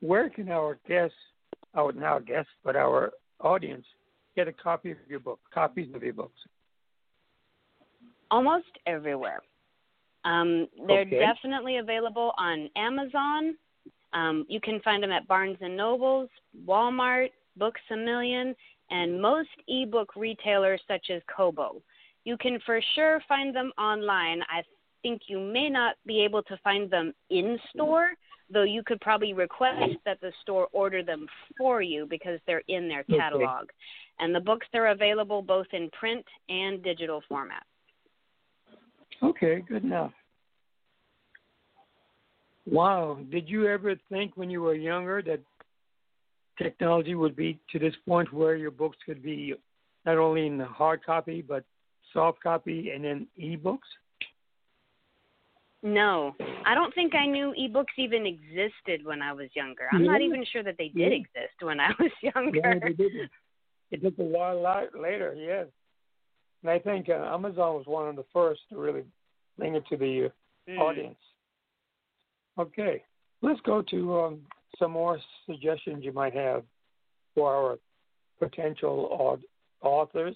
where 0.00 0.28
can 0.28 0.50
our 0.50 0.78
guests, 0.86 1.16
our 1.74 1.92
now 1.92 2.18
guests, 2.18 2.52
but 2.64 2.76
our 2.76 3.12
audience, 3.40 3.84
get 4.36 4.48
a 4.48 4.52
copy 4.52 4.92
of 4.92 4.98
your 5.08 5.20
book, 5.20 5.40
copies 5.52 5.94
of 5.94 6.02
your 6.02 6.14
books? 6.14 6.40
almost 8.30 8.66
everywhere. 8.86 9.40
Um, 10.24 10.66
they're 10.88 11.02
Okay. 11.02 11.18
definitely 11.20 11.76
available 11.76 12.34
on 12.36 12.68
Amazon. 12.74 13.56
Um, 14.12 14.44
you 14.48 14.60
can 14.60 14.80
find 14.80 15.02
them 15.02 15.12
at 15.12 15.28
Barnes 15.28 15.58
and 15.60 15.76
Nobles, 15.76 16.30
Walmart, 16.66 17.30
Books 17.56 17.80
a 17.90 17.96
Million, 17.96 18.56
and 18.90 19.20
most 19.20 19.50
ebook 19.68 20.16
retailers 20.16 20.82
such 20.88 21.10
as 21.10 21.22
Kobo. 21.26 21.80
You 22.24 22.36
can 22.36 22.58
for 22.60 22.80
sure 22.94 23.20
find 23.28 23.54
them 23.54 23.72
online. 23.78 24.42
I 24.48 24.62
think 25.02 25.22
you 25.28 25.38
may 25.38 25.68
not 25.68 25.96
be 26.06 26.20
able 26.22 26.42
to 26.44 26.56
find 26.58 26.90
them 26.90 27.14
in 27.30 27.60
store, 27.72 28.14
though 28.50 28.62
you 28.62 28.82
could 28.84 29.00
probably 29.00 29.32
request 29.32 29.96
that 30.04 30.20
the 30.20 30.32
store 30.42 30.68
order 30.72 31.02
them 31.02 31.26
for 31.56 31.82
you 31.82 32.06
because 32.08 32.38
they're 32.46 32.62
in 32.68 32.88
their 32.88 33.00
Okay. 33.00 33.18
catalog. 33.18 33.68
And 34.20 34.34
the 34.34 34.40
books 34.40 34.66
are 34.74 34.88
available 34.88 35.42
both 35.42 35.66
in 35.72 35.90
print 35.90 36.24
and 36.48 36.82
digital 36.82 37.22
format. 37.28 37.64
Okay, 39.22 39.60
good 39.60 39.84
enough. 39.84 40.12
Wow. 42.66 43.18
Did 43.30 43.48
you 43.48 43.66
ever 43.66 43.94
think 44.08 44.36
when 44.36 44.50
you 44.50 44.62
were 44.62 44.74
younger 44.74 45.22
that 45.22 45.40
technology 46.56 47.14
would 47.14 47.36
be 47.36 47.58
to 47.72 47.78
this 47.78 47.94
point 48.06 48.32
where 48.32 48.56
your 48.56 48.70
books 48.70 48.96
could 49.04 49.22
be 49.22 49.54
not 50.06 50.18
only 50.18 50.46
in 50.46 50.60
hard 50.60 51.04
copy 51.04 51.42
but 51.42 51.64
soft 52.12 52.42
copy 52.42 52.90
and 52.90 53.04
then 53.04 53.26
ebooks? 53.40 53.78
No, 55.84 56.34
I 56.64 56.74
don't 56.74 56.94
think 56.94 57.14
I 57.14 57.26
knew 57.26 57.54
ebooks 57.60 57.92
even 57.98 58.24
existed 58.26 59.04
when 59.04 59.20
I 59.20 59.34
was 59.34 59.50
younger. 59.54 59.86
I'm 59.92 60.02
Yeah. 60.02 60.12
not 60.12 60.22
even 60.22 60.42
sure 60.50 60.62
that 60.62 60.76
they 60.78 60.88
did 60.88 61.12
Yeah. 61.12 61.18
exist 61.18 61.60
when 61.60 61.78
I 61.78 61.92
was 62.00 62.10
younger. 62.22 62.58
Yeah, 62.58 62.78
they 62.82 62.94
did. 62.94 63.12
It 63.90 64.02
took 64.02 64.18
a 64.18 64.22
while 64.22 64.62
later, 64.98 65.34
yes. 65.34 65.66
And 66.62 66.70
I 66.70 66.78
think 66.78 67.10
uh, 67.10 67.12
Amazon 67.34 67.74
was 67.74 67.86
one 67.86 68.08
of 68.08 68.16
the 68.16 68.24
first 68.32 68.62
to 68.70 68.78
really 68.78 69.04
bring 69.58 69.74
it 69.76 69.86
to 69.88 69.96
the 69.96 70.26
uh, 70.26 70.28
Mm. 70.66 70.78
audience. 70.78 71.18
Okay, 72.58 73.04
let's 73.42 73.60
go 73.66 73.82
to 73.82 74.18
um, 74.18 74.46
some 74.78 74.92
more 74.92 75.20
suggestions 75.44 76.02
you 76.02 76.12
might 76.12 76.32
have 76.32 76.64
for 77.34 77.52
our 77.54 77.78
potential 78.38 79.10
au- 79.12 79.86
authors. 79.86 80.34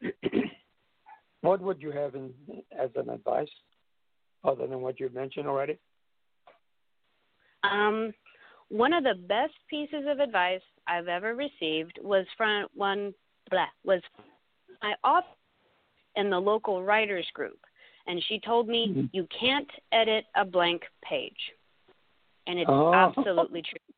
what 1.40 1.60
would 1.60 1.82
you 1.82 1.90
have 1.90 2.14
in, 2.14 2.32
as 2.78 2.90
an 2.94 3.10
advice, 3.10 3.48
other 4.44 4.66
than 4.66 4.80
what 4.80 5.00
you've 5.00 5.14
mentioned 5.14 5.46
already? 5.46 5.78
Um, 7.64 8.12
one 8.68 8.92
of 8.92 9.04
the 9.04 9.14
best 9.14 9.54
pieces 9.68 10.04
of 10.08 10.20
advice 10.20 10.60
I've 10.86 11.08
ever 11.08 11.34
received 11.34 11.98
was 12.02 12.26
from 12.36 12.66
one 12.74 13.14
blah, 13.50 13.66
was 13.84 14.02
my 14.82 14.94
author 15.04 15.26
in 16.16 16.30
the 16.30 16.38
local 16.38 16.82
writers 16.82 17.26
group, 17.34 17.58
and 18.06 18.22
she 18.24 18.40
told 18.40 18.68
me 18.68 18.88
Mhm. 18.88 19.10
you 19.12 19.26
can't 19.26 19.70
edit 19.92 20.26
a 20.34 20.44
blank 20.44 20.82
page, 21.02 21.52
and 22.46 22.58
it's 22.58 22.70
Oh. 22.70 22.92
absolutely 22.92 23.62
true. 23.62 23.94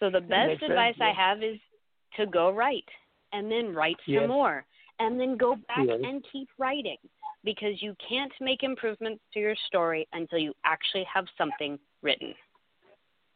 So 0.00 0.10
the 0.10 0.20
best 0.20 0.60
sense, 0.60 0.70
advice 0.70 1.00
I 1.00 1.12
have 1.12 1.42
is 1.42 1.58
to 2.16 2.26
go 2.26 2.50
write, 2.50 2.88
and 3.32 3.50
then 3.50 3.74
write 3.74 3.98
some 4.06 4.14
Yes. 4.14 4.28
more, 4.28 4.66
and 4.98 5.18
then 5.18 5.36
go 5.36 5.56
back 5.56 5.86
Yes. 5.86 6.00
and 6.02 6.24
keep 6.24 6.48
writing, 6.58 6.98
because 7.44 7.80
you 7.80 7.94
can't 8.08 8.32
make 8.40 8.62
improvements 8.62 9.22
to 9.32 9.40
your 9.40 9.54
story 9.66 10.08
until 10.12 10.38
you 10.38 10.52
actually 10.64 11.04
have 11.12 11.26
something 11.36 11.78
written. 12.02 12.34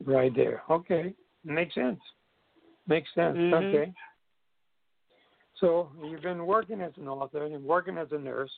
Right 0.05 0.35
there. 0.35 0.62
Okay. 0.71 1.15
Makes 1.45 1.75
sense. 1.75 2.00
Makes 2.87 3.12
sense. 3.15 3.37
Mhm. 3.37 3.69
Okay. 3.69 3.93
So 5.57 5.91
you've 6.03 6.23
been 6.23 6.47
working 6.47 6.81
as 6.81 6.97
an 6.97 7.09
author 7.09 7.45
and 7.45 7.65
working 7.65 7.99
as 7.99 8.12
a 8.12 8.19
nurse. 8.19 8.53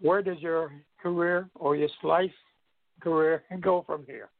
Where 0.00 0.20
does 0.20 0.40
your 0.40 0.72
career 0.98 1.48
or 1.54 1.76
your 1.76 1.88
life 2.02 2.34
career 3.00 3.44
go 3.60 3.82
from 3.82 4.04
here? 4.04 4.30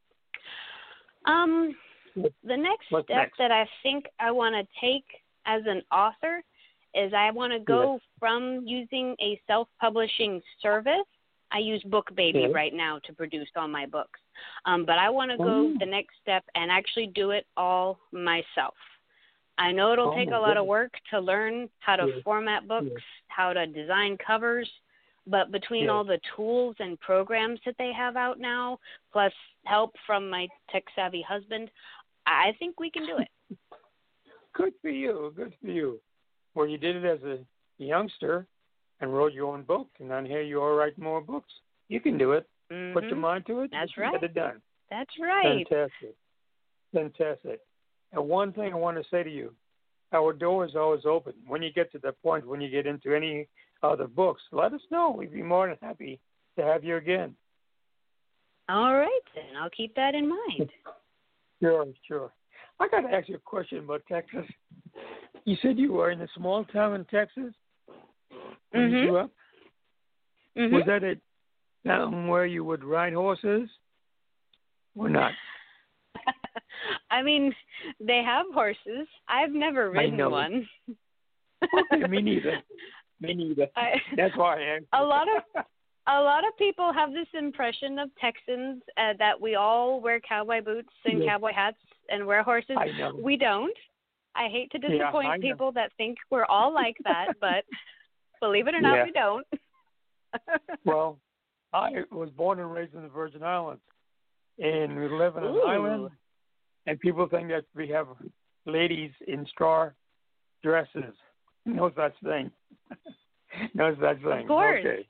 Um, 1.25 1.75
the 2.15 2.57
next 2.57 2.87
what's 2.89 3.05
step 3.05 3.17
next? 3.17 3.37
that 3.37 3.51
I 3.51 3.67
think 3.81 4.05
I 4.19 4.29
want 4.31 4.55
to 4.55 4.67
take 4.81 5.05
as 5.45 5.61
an 5.65 5.81
author 5.91 6.43
is 6.93 7.13
I 7.13 7.31
want 7.31 7.53
to 7.53 7.59
go 7.59 7.99
from 8.19 8.61
using 8.65 9.15
a 9.21 9.39
self-publishing 9.47 10.41
service. 10.61 11.05
I 11.51 11.59
use 11.59 11.83
BookBaby 11.83 12.33
Yes. 12.33 12.51
right 12.53 12.73
now 12.73 12.99
to 13.05 13.13
produce 13.13 13.49
all 13.55 13.67
my 13.67 13.85
books, 13.85 14.19
um, 14.65 14.85
but 14.85 14.97
I 14.97 15.09
want 15.09 15.31
to 15.31 15.37
go 15.37 15.67
Oh. 15.67 15.77
the 15.79 15.85
next 15.85 16.15
step 16.21 16.43
and 16.55 16.71
actually 16.71 17.07
do 17.07 17.31
it 17.31 17.45
all 17.57 17.99
myself. 18.11 18.75
I 19.59 19.71
know 19.71 19.93
it'll 19.93 20.11
Oh, 20.11 20.15
take 20.15 20.31
a 20.31 20.37
lot 20.39 20.57
of 20.57 20.65
work 20.65 20.99
to 21.11 21.19
learn 21.19 21.69
how 21.79 21.95
to 21.95 22.07
Yes. 22.07 22.23
format 22.23 22.67
books, 22.67 22.89
Yes. 22.89 23.03
how 23.27 23.53
to 23.53 23.67
design 23.67 24.17
covers, 24.17 24.67
but 25.27 25.51
between 25.51 25.83
Yes. 25.83 25.91
all 25.91 26.03
the 26.03 26.17
tools 26.35 26.75
and 26.79 26.99
programs 26.99 27.61
that 27.65 27.77
they 27.77 27.91
have 27.91 28.17
out 28.17 28.39
now, 28.39 28.79
plus 29.11 29.33
help 29.65 29.95
from 30.07 30.29
my 30.29 30.47
tech 30.69 30.89
savvy 30.95 31.21
husband, 31.21 31.69
I 32.25 32.53
think 32.53 32.79
we 32.79 32.89
can 32.89 33.05
do 33.05 33.17
it. 33.19 33.29
Good 34.53 34.73
for 34.81 34.89
you. 34.89 35.31
Good 35.35 35.53
for 35.61 35.67
you. 35.67 36.01
Well, 36.55 36.67
you 36.67 36.77
did 36.77 36.95
it 36.97 37.05
as 37.05 37.21
a 37.23 37.39
youngster 37.77 38.45
and 38.99 39.13
wrote 39.13 39.33
your 39.33 39.53
own 39.53 39.63
book, 39.63 39.87
and 39.99 40.11
on 40.11 40.25
here 40.25 40.41
you 40.41 40.61
are 40.61 40.75
writing 40.75 41.03
more 41.03 41.21
books. 41.21 41.51
You 41.89 41.99
can 41.99 42.17
do 42.17 42.33
it. 42.33 42.47
Put 42.69 43.03
your 43.03 43.15
Mhm. 43.15 43.17
mind 43.17 43.45
to 43.47 43.61
it. 43.61 43.71
That's 43.71 43.95
right. 43.97 44.11
Get 44.13 44.23
it 44.23 44.33
done. 44.33 44.61
That's 44.89 45.17
right. 45.19 45.67
Fantastic. 45.67 46.15
Fantastic. 46.93 47.61
And 48.11 48.29
one 48.29 48.53
thing 48.53 48.71
I 48.73 48.77
want 48.77 48.97
to 48.97 49.03
say 49.09 49.23
to 49.23 49.29
you, 49.29 49.55
our 50.11 50.31
door 50.33 50.63
is 50.65 50.75
always 50.75 51.05
open. 51.05 51.33
When 51.47 51.61
you 51.63 51.71
get 51.71 51.91
to 51.91 51.99
the 51.99 52.13
point 52.13 52.45
when 52.45 52.61
you 52.61 52.69
get 52.69 52.85
into 52.85 53.13
any 53.15 53.47
other 53.81 54.07
books, 54.07 54.41
let 54.51 54.73
us 54.73 54.81
know. 54.91 55.09
We'd 55.11 55.33
be 55.33 55.41
more 55.43 55.67
than 55.67 55.77
happy 55.81 56.19
to 56.55 56.63
have 56.63 56.83
you 56.83 56.97
again. 56.97 57.35
All 58.69 58.93
right, 58.93 59.21
then. 59.35 59.55
I'll 59.57 59.69
keep 59.71 59.93
that 59.95 60.15
in 60.15 60.27
mind. 60.29 60.71
Sure, 61.61 61.87
sure. 62.05 62.33
I 62.81 62.89
got 62.89 63.01
to 63.01 63.13
ask 63.13 63.29
you 63.29 63.35
a 63.35 63.39
question 63.39 63.77
about 63.79 64.05
Texas. 64.05 64.45
You 65.45 65.57
said 65.61 65.77
you 65.77 65.91
were 65.93 66.11
in 66.11 66.21
a 66.21 66.27
small 66.35 66.63
town 66.65 66.95
in 66.95 67.05
Texas 67.05 67.53
when 68.71 68.89
you 68.91 68.97
Mhm. 68.97 69.05
grew 69.07 69.17
up. 69.17 69.31
Mhm. 70.55 70.71
Was 70.71 70.85
that 70.85 71.03
a 71.03 71.19
town 71.85 72.27
where 72.27 72.45
you 72.45 72.63
would 72.63 72.83
ride 72.83 73.13
horses 73.13 73.69
or 74.95 75.09
not? 75.09 75.33
I 77.11 77.21
mean, 77.21 77.53
they 77.99 78.23
have 78.23 78.45
horses. 78.53 79.07
I've 79.27 79.51
never 79.51 79.89
ridden 79.91 80.29
one. 80.29 80.69
Okay, 81.73 82.07
me 82.07 82.21
neither. 82.29 82.61
Me 83.19 83.33
neither. 83.33 83.67
I, 83.75 84.01
That's 84.15 84.35
why 84.35 84.59
I 84.59 84.63
asked. 84.77 84.85
a 84.93 85.03
lot 85.03 85.27
of 85.29 85.65
a 86.07 86.21
lot 86.21 86.45
of 86.45 86.55
people 86.57 86.91
have 86.91 87.13
this 87.13 87.27
impression 87.33 87.97
of 87.97 88.13
Texans 88.19 88.83
uh, 88.97 89.13
that 89.19 89.39
we 89.39 89.55
all 89.55 90.01
wear 90.01 90.19
cowboy 90.19 90.61
boots 90.61 90.89
and 91.05 91.19
Yes. 91.19 91.27
cowboy 91.29 91.53
hats 91.53 91.77
and 92.09 92.27
wear 92.27 92.43
horses. 92.43 92.75
I 92.77 92.87
know. 92.97 93.15
We 93.15 93.37
don't. 93.37 93.75
I 94.35 94.47
hate 94.49 94.71
to 94.71 94.79
disappoint 94.79 95.41
know. 95.41 95.47
people 95.49 95.71
that 95.73 95.91
think 95.97 96.17
we're 96.31 96.45
all 96.45 96.73
like 96.73 96.97
that, 97.03 97.33
but 97.41 97.63
believe 98.41 98.67
it 98.67 98.75
or 98.75 98.81
not, 98.81 98.95
Yeah. 98.95 99.03
we 99.05 99.11
don't. 99.11 99.47
Well, 100.83 101.19
I 101.73 101.91
was 102.11 102.29
born 102.31 102.59
and 102.59 102.73
raised 102.73 102.95
in 102.95 103.03
the 103.03 103.07
Virgin 103.07 103.43
Islands, 103.43 103.83
and 104.57 104.95
we 104.95 105.07
live 105.07 105.37
in 105.37 105.43
an 105.43 105.53
Ooh. 105.55 105.61
island. 105.61 106.09
And 106.87 106.99
people 106.99 107.27
think 107.27 107.49
that 107.49 107.65
we 107.75 107.87
have 107.89 108.07
ladies 108.65 109.11
in 109.27 109.45
straw 109.45 109.89
dresses. 110.63 111.13
No 111.65 111.91
such 111.95 112.13
thing. 112.23 112.51
no 113.75 113.95
such 114.01 114.21
thing. 114.23 114.41
Of 114.41 114.47
course. 114.47 114.79
Okay. 114.83 115.07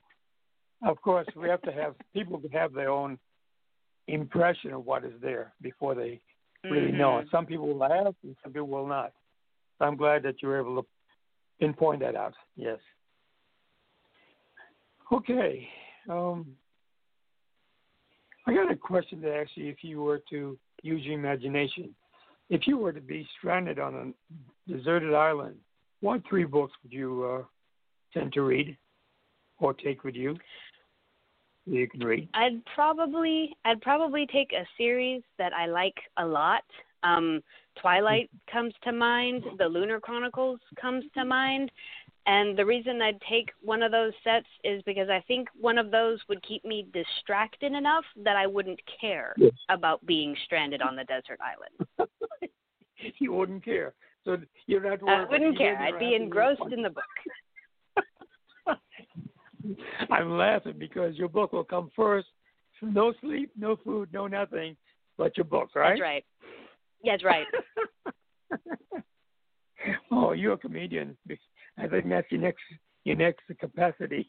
Of 0.86 1.00
course, 1.00 1.26
we 1.34 1.48
have 1.48 1.62
to 1.62 1.72
have 1.72 1.94
people 2.12 2.38
to 2.40 2.48
have 2.48 2.74
their 2.74 2.90
own 2.90 3.18
impression 4.06 4.72
of 4.72 4.84
what 4.84 5.04
is 5.04 5.14
there 5.22 5.54
before 5.62 5.94
they 5.94 6.20
really 6.70 6.92
know 6.92 7.18
it. 7.18 7.26
Mhm. 7.26 7.30
Some 7.30 7.46
people 7.46 7.68
will 7.68 7.76
laugh, 7.76 8.14
and 8.22 8.36
some 8.42 8.52
people 8.52 8.68
will 8.68 8.86
not. 8.86 9.12
I'm 9.80 9.96
glad 9.96 10.22
that 10.22 10.40
you 10.42 10.48
were 10.48 10.58
able 10.58 10.82
to 10.82 10.88
pinpoint 11.60 12.00
that 12.00 12.16
out. 12.16 12.34
Yes. 12.56 12.78
Okay. 15.12 15.68
Um, 16.08 16.56
I 18.46 18.54
got 18.54 18.70
a 18.70 18.76
question 18.76 19.20
to 19.22 19.34
ask 19.34 19.50
you 19.56 19.68
if 19.68 19.82
you 19.82 20.02
were 20.02 20.20
to 20.30 20.58
use 20.82 21.02
your 21.04 21.18
imagination. 21.18 21.94
If 22.50 22.66
you 22.66 22.76
were 22.76 22.92
to 22.92 23.00
be 23.00 23.26
stranded 23.38 23.78
on 23.78 23.94
a 23.94 24.72
deserted 24.72 25.14
island, 25.14 25.56
what 26.00 26.22
three 26.28 26.44
books 26.44 26.72
would 26.82 26.92
you 26.92 27.24
uh, 27.24 27.42
tend 28.12 28.32
to 28.34 28.42
read 28.42 28.76
or 29.58 29.72
take 29.72 30.04
with 30.04 30.14
you? 30.14 30.36
You 31.66 31.88
can 31.88 32.00
read. 32.00 32.28
I'd 32.34 32.64
probably 32.74 33.56
I'd 33.64 33.80
probably 33.80 34.26
take 34.26 34.52
a 34.52 34.66
series 34.76 35.22
that 35.38 35.52
I 35.52 35.66
like 35.66 35.96
a 36.18 36.26
lot. 36.26 36.64
Um, 37.02 37.42
Twilight 37.80 38.30
comes 38.50 38.74
to 38.84 38.92
mind. 38.92 39.44
The 39.58 39.66
Lunar 39.66 40.00
Chronicles 40.00 40.60
comes 40.80 41.04
to 41.14 41.24
mind. 41.24 41.70
And 42.26 42.56
the 42.56 42.64
reason 42.64 43.02
I'd 43.02 43.20
take 43.28 43.50
one 43.60 43.82
of 43.82 43.92
those 43.92 44.12
sets 44.22 44.46
is 44.62 44.82
because 44.84 45.10
I 45.10 45.22
think 45.26 45.48
one 45.60 45.76
of 45.76 45.90
those 45.90 46.18
would 46.28 46.42
keep 46.42 46.64
me 46.64 46.86
distracted 46.92 47.72
enough 47.72 48.04
that 48.24 48.36
I 48.36 48.46
wouldn't 48.46 48.80
care 49.00 49.34
Yes. 49.36 49.52
about 49.68 50.04
being 50.06 50.34
stranded 50.44 50.80
on 50.80 50.96
the 50.96 51.04
desert 51.04 51.38
island. 51.40 52.10
you 53.18 53.32
wouldn't 53.32 53.64
care. 53.64 53.94
So 54.24 54.38
you're 54.66 54.80
not. 54.80 55.06
I 55.06 55.24
wouldn't 55.24 55.58
care. 55.58 55.76
I'd 55.76 55.98
be 55.98 56.14
engrossed 56.14 56.72
in 56.72 56.82
the 56.82 56.90
book. 56.90 57.04
I'm 60.10 60.36
laughing 60.36 60.74
because 60.78 61.16
your 61.16 61.28
book 61.28 61.52
will 61.52 61.64
come 61.64 61.90
first. 61.94 62.28
No 62.82 63.14
sleep, 63.20 63.50
no 63.56 63.76
food, 63.82 64.10
no 64.12 64.26
nothing, 64.26 64.76
but 65.16 65.36
your 65.36 65.44
book, 65.44 65.70
right? 65.74 65.90
That's 65.90 66.00
right. 66.00 66.24
That's 67.04 67.24
right. 67.24 67.46
oh, 70.10 70.32
you're 70.32 70.54
a 70.54 70.58
comedian. 70.58 71.16
I 71.78 71.86
think 71.86 72.08
that's 72.08 72.30
your 72.30 72.40
next 72.40 72.60
your 73.04 73.16
next 73.16 73.42
capacity. 73.58 74.28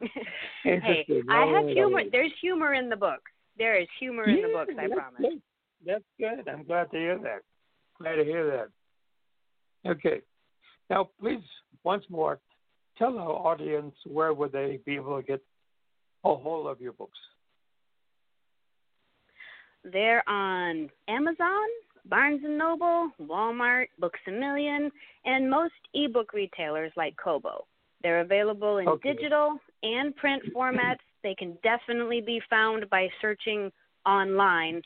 hey, 0.62 1.06
I 1.30 1.46
have 1.46 1.68
humor. 1.68 2.02
There's 2.10 2.32
humor 2.40 2.74
in 2.74 2.88
the 2.88 2.96
book. 2.96 3.20
There 3.58 3.80
is 3.80 3.88
humor 3.98 4.24
in 4.24 4.42
the 4.42 4.48
books, 4.48 4.72
I 4.78 4.86
promise. 4.88 5.20
good. 5.20 5.42
That's 5.84 6.04
good. 6.18 6.48
I'm 6.48 6.64
glad 6.64 6.90
to 6.90 6.98
hear 6.98 7.18
that. 7.18 7.40
Glad 7.98 8.16
to 8.16 8.24
hear 8.24 8.46
that. 9.84 9.90
Okay. 9.90 10.20
Now, 10.90 11.08
please, 11.18 11.42
once 11.84 12.04
more, 12.10 12.40
tell 12.98 13.18
our 13.18 13.30
audience 13.30 13.94
where 14.04 14.32
would 14.32 14.52
they 14.52 14.80
be 14.84 14.96
able 14.96 15.16
to 15.16 15.22
get 15.22 15.40
a 16.24 16.34
hold 16.34 16.66
of 16.66 16.80
your 16.80 16.92
books? 16.92 17.18
They're 19.84 20.28
on 20.28 20.90
Amazon, 21.08 21.66
Barnes 22.06 22.40
and 22.44 22.58
Noble, 22.58 23.10
Walmart, 23.22 23.86
Books 23.98 24.18
a 24.26 24.32
Million, 24.32 24.90
and 25.24 25.48
most 25.48 25.74
ebook 25.94 26.32
retailers 26.32 26.92
like 26.96 27.14
Kobo. 27.22 27.66
They're 28.02 28.20
available 28.20 28.78
in 28.78 28.88
Okay. 28.88 29.14
digital 29.14 29.58
and 29.82 30.14
print 30.16 30.42
formats. 30.54 30.98
They 31.22 31.34
can 31.34 31.56
definitely 31.62 32.20
be 32.20 32.40
found 32.50 32.88
by 32.90 33.08
searching 33.20 33.70
online. 34.04 34.82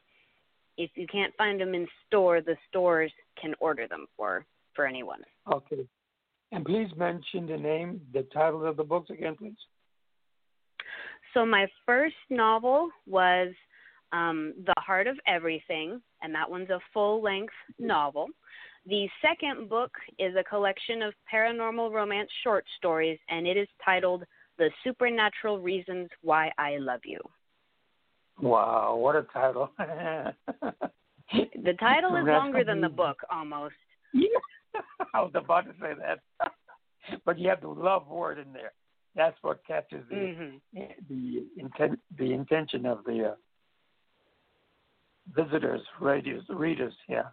If 0.77 0.91
you 0.95 1.07
can't 1.07 1.35
find 1.37 1.61
them 1.61 1.75
in 1.75 1.87
store, 2.07 2.41
the 2.41 2.57
stores 2.69 3.13
can 3.41 3.55
order 3.61 3.87
them 3.89 4.07
for 4.17 4.45
for 4.75 4.87
anyone. 4.87 5.23
Okay. 5.51 5.87
And 6.53 6.65
please 6.65 6.89
mention 6.97 7.47
the 7.47 7.57
name, 7.57 8.01
the 8.13 8.23
title 8.33 8.67
of 8.67 8.77
the 8.77 8.85
books 8.85 9.11
again, 9.11 9.37
please. 9.37 9.57
So 11.33 11.47
my 11.47 11.67
first 11.87 12.17
novel 12.29 12.91
was 13.07 13.53
um, 14.13 14.55
The 14.67 14.75
Heart 14.79 15.07
of 15.07 15.17
Everything, 15.27 16.01
and 16.23 16.35
that 16.35 16.51
one's 16.51 16.71
a 16.71 16.81
full 16.93 17.23
length 17.23 17.53
novel. 17.79 18.27
The 18.87 19.09
second 19.23 19.69
book 19.69 19.93
is 20.19 20.35
a 20.37 20.43
collection 20.43 21.03
of 21.03 21.15
paranormal 21.33 21.93
romance 21.93 22.31
short 22.43 22.65
stories, 22.79 23.19
and 23.29 23.47
it 23.47 23.57
is 23.57 23.69
titled 23.85 24.25
The 24.59 24.71
Supernatural 24.83 25.61
Reasons 25.61 26.09
Why 26.23 26.51
I 26.59 26.79
Love 26.79 27.01
You. 27.05 27.21
Wow, 28.41 28.97
what 28.97 29.17
a 29.17 29.23
title. 29.33 29.71
The 31.33 31.75
title 31.75 32.17
is 32.17 32.27
longer 32.27 32.65
than 32.65 32.81
the 32.81 32.89
book 32.89 33.19
almost. 33.31 33.75
I 35.15 35.21
was 35.21 35.33
about 35.35 35.67
to 35.67 35.73
say 35.81 35.93
that. 35.99 36.21
but 37.25 37.39
you 37.39 37.49
have 37.49 37.61
the 37.61 37.69
love 37.69 38.07
word 38.07 38.39
in 38.39 38.53
there. 38.53 38.73
That's 39.15 39.37
what 39.43 39.67
catches 39.67 40.05
the 40.09 40.35
hmm 40.35 40.57
the 41.09 41.47
intent 41.57 41.99
the 42.17 42.33
intention 42.33 42.87
of 42.87 43.03
the 43.05 43.33
uh, 43.33 43.35
visitors, 45.35 45.81
readers, 46.01 46.45
readers. 46.49 46.95
Yeah. 47.09 47.25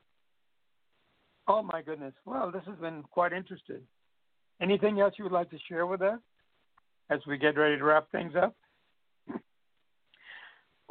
Oh 1.48 1.62
my 1.62 1.84
goodness! 1.84 2.14
Well, 2.26 2.52
this 2.52 2.64
has 2.66 2.78
been 2.80 3.04
quite 3.04 3.34
interesting. 3.34 3.82
Anything 4.60 5.00
else 5.00 5.14
you 5.18 5.24
would 5.24 5.34
like 5.34 5.52
to 5.52 5.60
share 5.70 5.86
with 5.86 6.02
us 6.02 6.20
as 7.12 7.20
we 7.28 7.38
get 7.38 7.58
ready 7.58 7.78
to 7.78 7.84
wrap 7.84 8.10
things 8.12 8.34
up? 8.36 8.56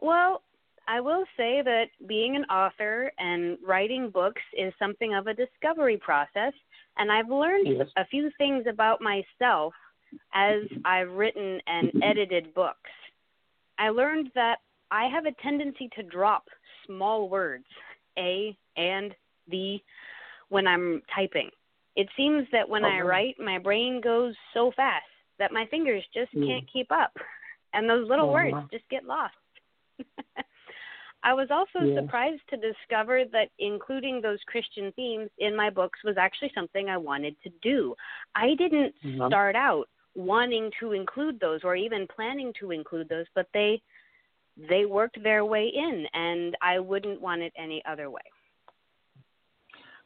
Well, 0.00 0.42
I 0.88 1.00
will 1.00 1.24
say 1.36 1.62
that 1.62 1.86
being 2.06 2.36
an 2.36 2.44
author 2.44 3.10
and 3.18 3.58
writing 3.66 4.10
books 4.10 4.42
is 4.56 4.72
something 4.78 5.14
of 5.14 5.26
a 5.26 5.34
discovery 5.34 5.96
process, 5.96 6.52
and 6.96 7.10
I've 7.10 7.28
learned 7.28 7.66
Yes. 7.66 7.88
a 7.96 8.06
few 8.06 8.30
things 8.38 8.66
about 8.66 9.00
myself 9.00 9.74
as 10.34 10.62
I've 10.84 11.10
written 11.10 11.60
and 11.66 11.92
edited 12.02 12.54
books. 12.54 12.90
I 13.78 13.88
learned 13.90 14.30
that 14.34 14.58
I 14.90 15.06
have 15.08 15.26
a 15.26 15.32
tendency 15.42 15.88
to 15.96 16.02
drop 16.04 16.44
small 16.86 17.28
words, 17.28 17.66
a 18.18 18.56
and 18.76 19.14
the, 19.48 19.78
when 20.48 20.66
I'm 20.66 21.02
typing. 21.14 21.50
It 21.96 22.08
seems 22.16 22.46
that 22.52 22.68
when 22.68 22.84
I 22.84 23.00
write, 23.00 23.36
my 23.40 23.58
brain 23.58 24.00
goes 24.00 24.34
so 24.54 24.70
fast 24.76 25.04
that 25.38 25.52
my 25.52 25.66
fingers 25.66 26.04
just 26.14 26.32
Mm. 26.34 26.46
can't 26.46 26.66
keep 26.72 26.92
up, 26.92 27.16
and 27.72 27.88
those 27.90 28.08
little 28.08 28.28
Oh, 28.28 28.32
words 28.32 28.56
just 28.70 28.88
get 28.88 29.04
lost. 29.04 29.34
I 31.26 31.34
was 31.34 31.50
also 31.50 31.84
Yeah. 31.84 32.00
surprised 32.00 32.42
to 32.50 32.56
discover 32.56 33.24
that 33.32 33.50
including 33.58 34.20
those 34.20 34.38
Christian 34.46 34.92
themes 34.92 35.28
in 35.38 35.56
my 35.56 35.70
books 35.70 35.98
was 36.04 36.16
actually 36.16 36.52
something 36.54 36.88
I 36.88 36.96
wanted 36.96 37.34
to 37.42 37.50
do. 37.62 37.96
I 38.36 38.54
didn't 38.54 38.94
Mhm. 39.02 39.26
start 39.26 39.56
out 39.56 39.88
wanting 40.14 40.70
to 40.78 40.92
include 40.92 41.40
those 41.40 41.64
or 41.64 41.74
even 41.74 42.06
planning 42.06 42.52
to 42.60 42.70
include 42.70 43.08
those, 43.08 43.26
but 43.34 43.48
they 43.52 43.82
they 44.56 44.86
worked 44.86 45.20
their 45.22 45.44
way 45.44 45.66
in 45.68 46.06
and 46.14 46.56
I 46.62 46.78
wouldn't 46.78 47.20
want 47.20 47.42
it 47.42 47.52
any 47.56 47.84
other 47.84 48.08
way. 48.08 48.22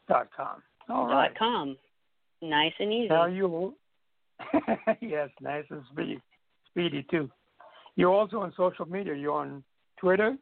Dot 0.08 0.28
com. 0.36 0.62
All 0.88 1.06
right. 1.06 1.28
Dot 1.28 1.38
com. 1.38 1.76
Nice 2.40 2.72
and 2.78 2.92
easy. 2.92 3.08
Now 3.08 3.26
you, 3.26 3.74
yes, 5.00 5.28
nice 5.40 5.64
and 5.70 5.82
speedy, 5.92 6.20
speedy 6.70 7.04
too. 7.10 7.28
You're 7.96 8.12
also 8.12 8.38
on 8.40 8.52
social 8.56 8.86
media. 8.86 9.14
You're 9.14 9.32
on 9.32 9.64
Twitter, 10.00 10.36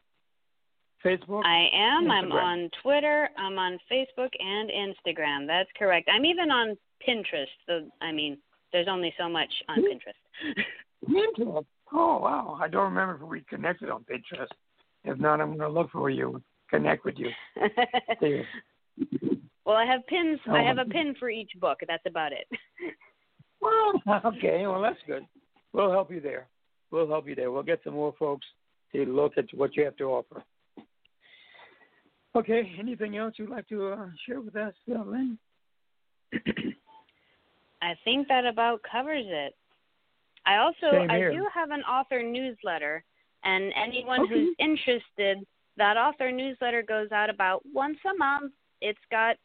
Facebook. 1.04 1.42
I 1.44 1.68
am. 1.74 2.10
I'm 2.10 2.30
on 2.32 2.70
Twitter. 2.82 3.30
I'm 3.38 3.58
on 3.58 3.78
Facebook 3.90 4.28
and 4.38 4.70
Instagram. 4.70 5.46
That's 5.46 5.70
correct. 5.78 6.08
I'm 6.12 6.26
even 6.26 6.50
on 6.50 6.76
Pinterest. 7.06 7.46
The, 7.66 7.88
I 8.02 8.12
mean, 8.12 8.36
there's 8.72 8.88
only 8.88 9.14
so 9.18 9.28
much 9.28 9.50
on 9.68 9.78
Hmm. 9.80 9.86
Pinterest. 9.86 11.38
Pinterest. 11.40 11.64
Oh 11.92 12.18
wow! 12.18 12.58
I 12.60 12.68
don't 12.68 12.92
remember 12.92 13.14
if 13.22 13.28
we 13.30 13.42
connected 13.48 13.90
on 13.90 14.04
Pinterest. 14.04 14.48
If 15.04 15.18
not, 15.18 15.40
I'm 15.40 15.56
going 15.56 15.60
to 15.60 15.68
look 15.68 15.90
for 15.92 16.10
you, 16.10 16.42
connect 16.68 17.04
with 17.04 17.14
you. 17.16 17.28
There. 18.20 18.44
well, 19.64 19.76
I 19.76 19.84
have 19.84 20.04
pins. 20.08 20.40
I 20.48 20.62
Oh. 20.62 20.64
have 20.64 20.78
a 20.78 20.84
pin 20.84 21.14
for 21.18 21.30
each 21.30 21.52
book. 21.60 21.78
That's 21.86 22.06
about 22.06 22.32
it. 22.32 22.46
Well, 23.58 24.20
okay. 24.26 24.64
Well, 24.66 24.82
that's 24.82 24.98
good. 25.06 25.26
We'll 25.72 25.90
help 25.90 26.10
you 26.12 26.20
there. 26.20 26.46
We'll 26.92 27.08
help 27.08 27.26
you 27.26 27.34
there. 27.34 27.50
We'll 27.50 27.62
get 27.64 27.80
some 27.82 27.94
more 27.94 28.14
folks 28.18 28.46
to 28.92 29.04
look 29.06 29.32
at 29.38 29.46
what 29.54 29.74
you 29.74 29.84
have 29.84 29.96
to 29.96 30.04
offer. 30.04 30.44
Okay. 32.36 32.70
Anything 32.78 33.16
else 33.16 33.34
you'd 33.38 33.48
like 33.48 33.66
to 33.68 33.88
uh, 33.88 34.06
share 34.26 34.40
with 34.40 34.54
us, 34.56 34.74
uh, 34.94 35.02
Lynn? 35.02 35.38
I 37.82 37.94
think 38.04 38.28
that 38.28 38.44
about 38.44 38.80
covers 38.90 39.24
it. 39.26 39.54
I 40.46 40.56
also 40.58 41.06
I 41.10 41.18
do 41.30 41.46
have 41.52 41.70
an 41.70 41.82
author 41.82 42.22
newsletter, 42.22 43.04
and 43.44 43.72
anyone 43.74 44.20
Okay. 44.22 44.34
who's 44.34 44.54
interested, 44.58 45.44
that 45.76 45.96
author 45.96 46.30
newsletter 46.30 46.82
goes 46.82 47.10
out 47.12 47.28
about 47.30 47.62
once 47.72 47.98
a 48.04 48.16
month. 48.16 48.52
It's 48.80 48.98
got 49.10 49.36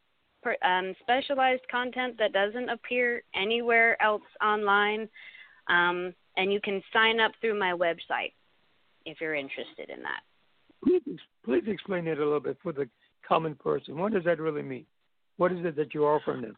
um, 0.64 0.96
specialized 1.02 1.68
content 1.70 2.18
that 2.18 2.34
doesn't 2.34 2.70
appear 2.70 3.24
anywhere 3.36 4.02
else 4.02 4.24
online, 4.44 5.10
um, 5.68 6.14
and 6.38 6.54
you 6.54 6.60
can 6.62 6.82
sign 6.94 7.20
up 7.20 7.32
through 7.42 7.58
my 7.60 7.74
website. 7.74 8.34
if 9.06 9.20
you're 9.20 9.34
interested 9.36 9.90
in 9.90 10.02
that. 10.04 10.22
Please, 10.84 11.20
please 11.44 11.64
explain 11.68 12.08
it 12.08 12.20
a 12.20 12.24
little 12.24 12.40
bit 12.40 12.58
for 12.62 12.72
the 12.72 12.88
common 13.28 13.56
person. 13.56 13.98
What 13.98 14.14
does 14.14 14.24
that 14.26 14.40
really 14.40 14.62
mean? 14.62 14.86
What 15.38 15.52
is 15.52 15.66
it 15.66 15.76
that 15.76 15.94
you're 15.94 16.14
offering 16.14 16.42
them? 16.42 16.58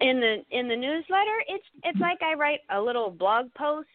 In 0.00 0.20
the 0.20 0.42
in 0.50 0.68
the 0.68 0.76
newsletter, 0.76 1.38
it's 1.48 1.64
it's 1.82 2.00
like 2.00 2.22
I 2.22 2.34
write 2.34 2.60
a 2.70 2.80
little 2.80 3.10
blog 3.10 3.52
post, 3.54 3.88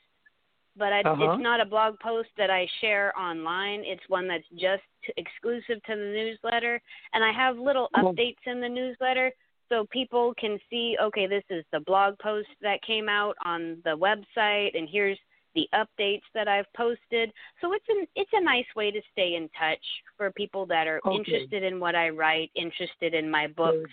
but 0.78 0.94
I, 0.94 1.02
Uh-huh. 1.02 1.24
it's 1.34 1.42
not 1.42 1.60
a 1.62 1.65
blog 1.65 2.00
post 2.00 2.30
that 2.38 2.50
I 2.50 2.68
share 2.82 3.18
online. 3.18 3.84
It's 3.86 4.04
one 4.08 4.28
that's 4.28 4.48
just 4.60 4.84
exclusive 5.18 5.82
to 5.84 5.96
the 5.96 6.12
newsletter, 6.13 6.82
and 7.13 7.24
I 7.24 7.32
have 7.32 7.58
little 7.58 7.89
updates 7.96 8.44
in 8.46 8.60
the 8.62 8.70
newsletter 8.70 9.32
so 9.70 9.86
people 9.92 10.34
can 10.39 10.60
see. 10.70 10.98
Okay, 11.02 11.28
this 11.28 11.44
is 11.50 11.63
the 11.72 11.80
blog 11.82 12.18
post 12.20 12.50
that 12.62 12.82
came 12.82 13.08
out 13.10 13.36
on 13.46 13.82
the 13.84 13.96
website, 13.98 14.78
and 14.78 14.88
here's 14.89 15.20
the 15.56 15.68
updates 15.74 16.22
that 16.34 16.48
I've 16.48 16.72
posted. 16.78 17.32
So 17.62 17.74
it's 17.74 17.86
an 17.89 18.06
it's 18.15 18.32
a 18.34 18.44
nice 18.44 18.65
way 18.76 18.92
to 18.92 19.02
stay 19.12 19.36
in 19.36 19.50
touch 19.60 19.84
for 20.18 20.32
people 20.32 20.65
that 20.68 20.88
are 20.88 21.02
Okay. 21.06 21.18
interested 21.18 21.63
in 21.63 21.80
what 21.80 21.96
I 21.96 22.10
write, 22.10 22.52
interested 22.56 23.13
in 23.13 23.30
my 23.30 23.48
books. 23.48 23.89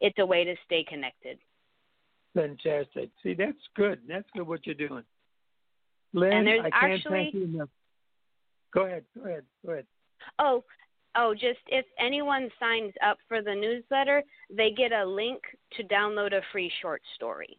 It's 0.00 0.18
a 0.18 0.26
way 0.26 0.44
to 0.44 0.54
stay 0.64 0.84
connected. 0.84 1.38
Fantastic. 2.34 3.10
See, 3.22 3.34
that's 3.34 3.56
good. 3.74 4.00
That's 4.06 4.28
good 4.34 4.46
what 4.46 4.66
you're 4.66 4.74
doing. 4.74 5.04
Lynn, 6.12 6.48
I 6.48 6.70
can't 6.70 6.74
actually- 6.74 7.12
thank 7.12 7.34
you 7.34 7.44
enough. 7.44 7.70
Go 8.72 8.86
ahead. 8.86 9.04
Go 9.14 9.22
ahead. 9.22 9.44
Go 9.64 9.72
ahead. 9.72 9.86
Oh, 10.38 10.64
oh, 11.14 11.34
just 11.34 11.60
if 11.68 11.86
anyone 11.98 12.50
signs 12.58 12.92
up 13.02 13.18
for 13.28 13.42
the 13.42 13.54
newsletter, 13.54 14.22
they 14.50 14.70
get 14.70 14.92
a 14.92 15.04
link 15.04 15.42
to 15.72 15.84
download 15.84 16.32
a 16.32 16.42
free 16.52 16.70
short 16.82 17.02
story. 17.14 17.58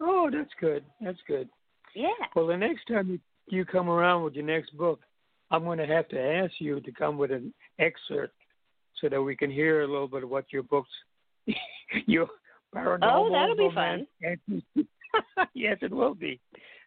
Oh, 0.00 0.30
that's 0.30 0.52
good. 0.60 0.84
That's 1.00 1.18
good. 1.26 1.48
Yeah. 1.94 2.08
Well, 2.36 2.46
the 2.46 2.56
next 2.56 2.86
time 2.86 3.08
you, 3.10 3.20
you 3.48 3.64
come 3.64 3.88
around 3.88 4.22
with 4.22 4.34
your 4.34 4.44
next 4.44 4.76
book, 4.76 5.00
I'm 5.50 5.64
going 5.64 5.78
to 5.78 5.86
have 5.86 6.08
to 6.08 6.20
ask 6.20 6.52
you 6.58 6.80
to 6.80 6.92
come 6.92 7.16
with 7.16 7.32
an 7.32 7.52
excerpt 7.78 8.34
so 9.00 9.08
that 9.08 9.22
we 9.22 9.34
can 9.34 9.50
hear 9.50 9.82
a 9.82 9.86
little 9.86 10.08
bit 10.08 10.24
of 10.24 10.30
what 10.30 10.52
your 10.52 10.62
books, 10.62 10.90
your 12.06 12.28
paranormal. 12.74 12.98
Oh, 13.02 13.30
that'll 13.32 13.56
be 13.56 13.74
fun. 13.74 14.06
yes, 15.54 15.78
it 15.82 15.92
will 15.92 16.14
be. 16.14 16.40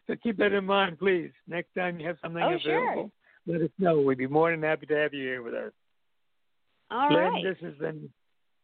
So 0.06 0.14
keep 0.22 0.36
that 0.38 0.52
in 0.52 0.64
mind, 0.64 0.98
please. 0.98 1.30
Next 1.48 1.74
time 1.76 1.98
you 2.00 2.06
have 2.06 2.16
something 2.22 2.42
Oh, 2.42 2.54
available, 2.54 3.10
sure. 3.46 3.54
let 3.54 3.62
us 3.62 3.70
know. 3.78 4.00
We'd 4.00 4.18
be 4.18 4.26
more 4.26 4.50
than 4.50 4.62
happy 4.62 4.86
to 4.86 4.94
have 4.94 5.14
you 5.14 5.22
here 5.24 5.42
with 5.42 5.54
us. 5.54 5.72
All 6.90 7.12
Lynn, 7.12 7.24
right. 7.24 7.44
this 7.44 7.56
has 7.62 7.74
been 7.78 8.10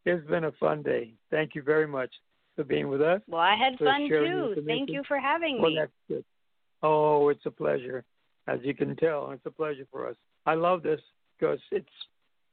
this 0.05 0.21
has 0.21 0.29
been 0.29 0.45
a 0.45 0.53
fun 0.53 0.83
day. 0.83 1.15
Thank 1.31 1.55
you 1.55 1.63
very 1.63 1.87
much 1.87 2.11
for 2.57 2.65
being 2.65 2.89
with 2.89 3.01
us. 3.01 3.21
Well, 3.29 3.41
I 3.41 3.55
had 3.57 3.79
fun 3.79 4.09
too. 4.09 4.63
Thank 4.67 4.91
you 4.91 5.03
for 5.07 5.19
having 5.19 5.61
Well, 5.61 5.71
me. 5.71 5.77
that's 5.79 5.93
good. 6.09 6.25
Oh, 6.83 7.29
it's 7.29 7.45
a 7.47 7.51
pleasure. 7.51 8.05
As 8.47 8.61
you 8.63 8.75
can 8.75 8.97
tell, 8.97 9.31
it's 9.33 9.45
a 9.47 9.51
pleasure 9.51 9.87
for 9.91 10.09
us. 10.09 10.17
I 10.47 10.55
love 10.55 10.83
this 10.83 11.01
because 11.39 11.59
it's 11.71 11.87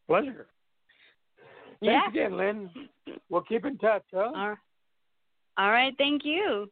pleasure. 0.07 0.47
Yeah. 1.81 2.01
Thanks 2.03 2.15
again, 2.17 2.37
Lynn. 2.37 2.69
We'll 3.29 3.41
keep 3.41 3.65
in 3.65 3.77
touch, 3.77 4.03
huh? 4.13 4.31
All 4.35 4.55
all 5.57 5.71
right. 5.71 5.93
Thank 5.97 6.23
you. 6.25 6.69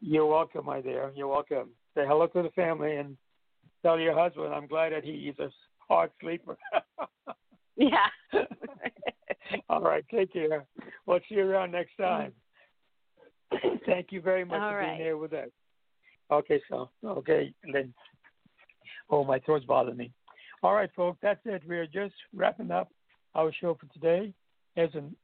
You're 0.00 0.26
welcome, 0.26 0.64
my 0.64 0.80
dear. 0.80 1.12
You're 1.14 1.28
welcome. 1.28 1.70
Say 1.94 2.04
hello 2.06 2.26
to 2.28 2.42
the 2.42 2.50
family 2.50 2.96
and 2.96 3.16
tell 3.82 3.98
your 3.98 4.14
husband 4.14 4.54
I'm 4.54 4.66
glad 4.66 4.92
that 4.92 5.04
he 5.04 5.10
is 5.10 5.38
a 5.38 5.50
hard 5.78 6.10
sleeper. 6.20 6.56
Yeah. 7.78 8.08
All 9.70 9.80
right, 9.80 10.04
take 10.10 10.32
care. 10.32 10.66
We'll 11.06 11.20
see 11.28 11.36
you 11.36 11.48
around 11.48 11.70
next 11.70 11.92
mm-hmm. 11.98 12.32
time. 13.62 13.78
Thank 13.86 14.08
you 14.10 14.20
very 14.20 14.44
much 14.44 14.60
All 14.60 14.70
for 14.70 14.78
right. 14.78 14.88
being 14.88 14.98
here 14.98 15.16
with 15.16 15.32
us. 15.32 15.48
Okay, 16.30 16.60
so 16.68 16.90
okay, 17.04 17.54
Lynn. 17.72 17.94
Oh, 19.08 19.24
my 19.24 19.38
throat's 19.38 19.64
bothering 19.64 19.96
me. 19.96 20.10
All 20.62 20.74
right, 20.74 20.90
folks, 20.94 21.18
that's 21.22 21.40
it. 21.46 21.62
We 21.66 21.78
are 21.78 21.86
just 21.86 22.14
wrapping 22.34 22.70
up 22.70 22.90
our 23.34 23.52
show 23.58 23.78
for 23.80 23.86
today. 23.94 24.34
As 24.76 24.90
an 24.94 25.14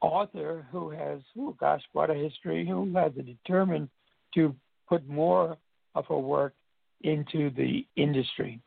author 0.00 0.66
who 0.70 0.90
has, 0.90 1.20
oh 1.38 1.56
gosh, 1.58 1.82
quite 1.92 2.10
a 2.10 2.14
history, 2.14 2.66
who 2.66 2.92
has 2.94 3.12
determined 3.12 3.88
to 4.34 4.54
put 4.88 5.06
more 5.08 5.56
of 5.94 6.06
her 6.06 6.18
work 6.18 6.54
into 7.02 7.50
the 7.50 7.84
industry, 7.96 8.60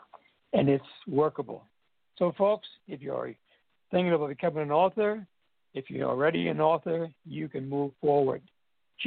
and 0.53 0.69
it's 0.69 0.83
workable. 1.07 1.63
So, 2.17 2.33
folks, 2.37 2.67
if 2.87 3.01
you're 3.01 3.33
thinking 3.91 4.13
about 4.13 4.29
becoming 4.29 4.63
an 4.63 4.71
author, 4.71 5.25
if 5.73 5.89
you're 5.89 6.09
already 6.09 6.47
an 6.47 6.59
author, 6.59 7.09
you 7.25 7.47
can 7.47 7.69
move 7.69 7.91
forward. 8.01 8.41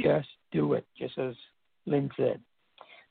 Just 0.01 0.27
do 0.51 0.73
it, 0.73 0.85
just 0.97 1.17
as 1.17 1.35
Lynn 1.85 2.09
said. 2.17 2.39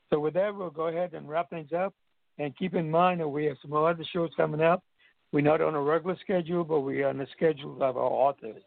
So, 0.09 0.19
with 0.19 0.33
that, 0.33 0.55
we'll 0.55 0.69
go 0.69 0.87
ahead 0.87 1.13
and 1.13 1.29
wrap 1.29 1.49
things 1.49 1.71
up. 1.71 1.93
And 2.39 2.57
keep 2.57 2.73
in 2.73 2.89
mind 2.89 3.21
that 3.21 3.27
we 3.27 3.45
have 3.45 3.57
some 3.61 3.73
other 3.73 4.03
shows 4.11 4.31
coming 4.35 4.61
up. 4.61 4.83
We're 5.31 5.41
not 5.41 5.61
on 5.61 5.75
a 5.75 5.81
regular 5.81 6.17
schedule, 6.21 6.63
but 6.63 6.81
we're 6.81 7.07
on 7.07 7.17
the 7.17 7.27
schedule 7.35 7.75
of 7.81 7.95
our 7.95 8.03
authors. 8.03 8.61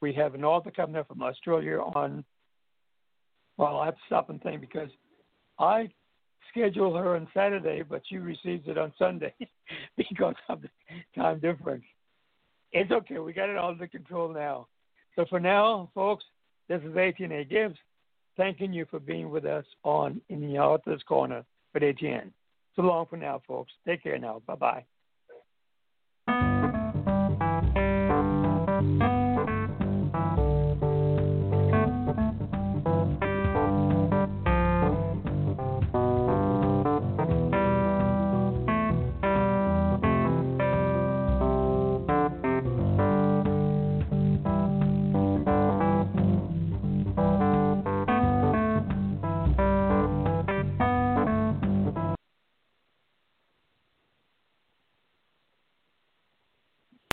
We 0.00 0.12
have 0.14 0.34
an 0.34 0.44
author 0.44 0.70
coming 0.70 0.96
up 0.96 1.08
from 1.08 1.22
Australia 1.22 1.78
on, 1.78 2.24
well, 3.56 3.78
I 3.78 3.86
have 3.86 3.94
to 3.94 4.00
stop 4.06 4.30
and 4.30 4.40
think 4.42 4.60
because 4.60 4.90
I 5.58 5.90
schedule 6.50 6.96
her 6.96 7.16
on 7.16 7.28
Saturday, 7.34 7.82
but 7.82 8.02
she 8.08 8.18
receives 8.18 8.68
it 8.68 8.78
on 8.78 8.92
Sunday 8.98 9.34
because 9.96 10.34
of 10.48 10.62
the 10.62 10.68
time 11.16 11.40
difference. 11.40 11.84
It's 12.72 12.90
okay. 12.90 13.18
We 13.18 13.32
got 13.32 13.48
it 13.48 13.56
all 13.56 13.70
under 13.70 13.86
control 13.86 14.32
now. 14.32 14.68
So 15.16 15.24
for 15.28 15.40
now, 15.40 15.90
folks, 15.94 16.24
this 16.68 16.80
is 16.82 16.94
ATN 16.94 17.48
Gibbs 17.48 17.78
thanking 18.36 18.72
you 18.72 18.86
for 18.90 19.00
being 19.00 19.30
with 19.30 19.44
us 19.44 19.64
on 19.84 20.20
In 20.28 20.40
the 20.40 20.58
Author's 20.58 21.02
Corner 21.02 21.44
with 21.74 21.82
ATN. 21.82 22.30
So 22.76 22.82
long 22.82 23.06
for 23.10 23.16
now, 23.16 23.42
folks. 23.46 23.72
Take 23.86 24.02
care 24.02 24.18
now. 24.18 24.40
Bye 24.46 24.54
bye. 24.54 24.84